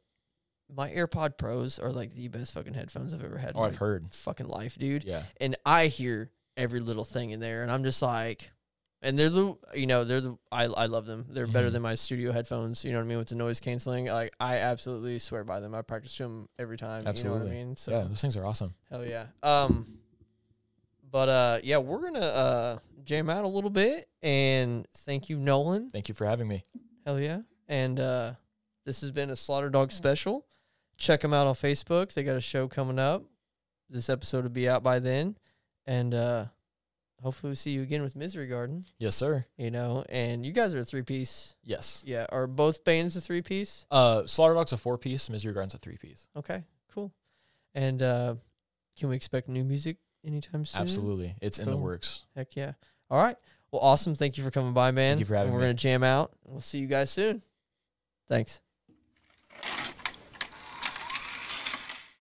My 0.75 0.91
AirPod 0.91 1.37
Pros 1.37 1.79
are 1.79 1.93
like 1.93 2.15
the 2.15 2.29
best 2.29 2.55
fucking 2.55 2.75
headphones 2.75 3.13
I've 3.13 3.23
ever 3.25 3.37
had. 3.39 3.53
Oh, 3.57 3.63
I've 3.63 3.77
heard. 3.77 4.15
Fucking 4.15 4.47
life, 4.49 4.79
dude. 4.79 5.05
Yeah. 5.05 5.25
And 5.41 5.57
I 5.67 5.87
hear 5.89 6.31
every 6.57 6.81
little 6.81 7.05
thing 7.05 7.31
in 7.31 7.41
there, 7.41 7.63
and 7.63 7.71
I'm 7.71 7.85
just 7.85 8.01
like, 8.01 8.51
and 9.03 9.19
they're 9.19 9.31
the, 9.31 9.55
you 9.75 9.87
know, 9.87 10.05
they're 10.05 10.21
the, 10.21 10.37
I, 10.53 10.65
I 10.65 10.87
love 10.87 11.07
them. 11.07 11.27
They're 11.29 11.47
better 11.49 11.69
Mhm. 11.69 11.73
than 11.73 11.83
my 11.83 11.95
studio 11.97 12.31
headphones. 12.33 12.85
You 12.85 12.93
know 12.93 12.99
what 12.99 13.05
I 13.05 13.09
mean? 13.09 13.19
With 13.19 13.29
the 13.29 13.35
noise 13.35 13.59
canceling, 13.61 14.07
like 14.07 14.33
I 14.39 14.59
absolutely 14.59 15.19
swear 15.19 15.43
by 15.45 15.59
them. 15.61 15.75
I 15.75 15.83
practice 15.83 16.17
them 16.17 16.49
every 16.59 16.77
time. 16.77 17.03
Absolutely. 17.07 17.41
You 17.41 17.45
know 17.45 17.45
what 17.51 17.53
I 17.53 17.65
mean? 17.67 17.77
So 17.77 17.91
yeah, 17.91 18.05
those 18.05 18.21
things 18.21 18.37
are 18.37 18.47
awesome. 18.47 18.75
Hell 18.91 19.05
yeah. 19.05 19.27
Um 19.43 19.99
but 21.11 21.29
uh 21.29 21.59
yeah, 21.65 21.79
we're 21.79 22.01
gonna 22.01 22.21
uh 22.21 22.79
jam 23.05 23.29
out 23.29 23.45
a 23.45 23.49
little 23.49 23.71
bit 23.71 24.09
and 24.23 24.87
thank 24.99 25.29
you, 25.29 25.37
Nolan. 25.37 25.91
Thank 25.91 26.09
you 26.09 26.15
for 26.15 26.25
having 26.25 26.47
me. 26.49 26.63
Hell 27.05 27.19
yeah. 27.21 27.41
And 27.69 27.99
uh 27.99 28.35
this 28.85 29.01
has 29.01 29.11
been 29.11 29.31
a 29.31 29.35
Slaughterdog 29.35 29.91
special. 29.93 30.47
Check 30.97 31.21
them 31.21 31.35
out 31.35 31.47
on 31.47 31.55
Facebook. 31.55 32.13
They 32.15 32.23
got 32.23 32.37
a 32.37 32.41
show 32.41 32.69
coming 32.69 32.99
up. 32.99 33.25
This 33.91 34.09
episode 34.09 34.45
will 34.45 34.51
be 34.51 34.69
out 34.69 34.83
by 34.83 34.99
then. 34.99 35.37
And 35.87 36.15
uh 36.15 36.47
hopefully 37.23 37.51
we'll 37.51 37.57
see 37.57 37.71
you 37.71 37.83
again 37.83 38.03
with 38.03 38.17
Misery 38.17 38.47
Garden. 38.47 38.85
Yes, 38.99 39.15
sir. 39.15 39.45
You 39.57 39.71
know, 39.71 40.05
and 40.09 40.45
you 40.45 40.53
guys 40.53 40.75
are 40.75 40.81
a 40.81 40.85
three 40.85 41.03
piece. 41.03 41.55
Yes. 41.65 42.03
Yeah. 42.07 42.27
Are 42.31 42.47
both 42.47 42.85
bands 42.85 43.17
a 43.17 43.21
three 43.21 43.43
piece? 43.43 43.87
Uh, 43.91 44.23
Slaughterdog's 44.23 44.73
a 44.73 44.77
four 44.77 44.99
piece. 44.99 45.29
Misery 45.31 45.53
Garden's 45.53 45.75
a 45.75 45.79
three 45.79 45.97
piece. 45.97 46.29
Okay, 46.37 46.63
cool. 46.95 47.13
And 47.75 48.03
uh 48.03 48.35
can 48.99 49.09
we 49.09 49.17
expect 49.17 49.49
new 49.49 49.65
music 49.65 49.97
anytime 50.25 50.65
soon? 50.65 50.83
Absolutely, 50.83 51.35
it's 51.41 51.59
in 51.59 51.71
the 51.71 51.77
works. 51.77 52.23
Heck 52.37 52.55
yeah. 52.55 52.73
All 53.11 53.23
right. 53.23 53.37
Well, 53.71 53.81
awesome. 53.81 54.15
Thank 54.15 54.37
you 54.37 54.45
for 54.45 54.51
coming 54.51 54.75
by, 54.75 54.91
man. 54.91 55.13
Thank 55.13 55.21
you 55.21 55.27
for 55.27 55.35
having 55.35 55.49
and 55.49 55.55
we're 55.55 55.61
me. 55.61 55.67
going 55.69 55.77
to 55.77 55.83
jam 55.83 56.03
out. 56.03 56.33
We'll 56.45 56.61
see 56.61 56.79
you 56.79 56.87
guys 56.87 57.11
soon. 57.11 57.43
Thanks. 58.29 58.61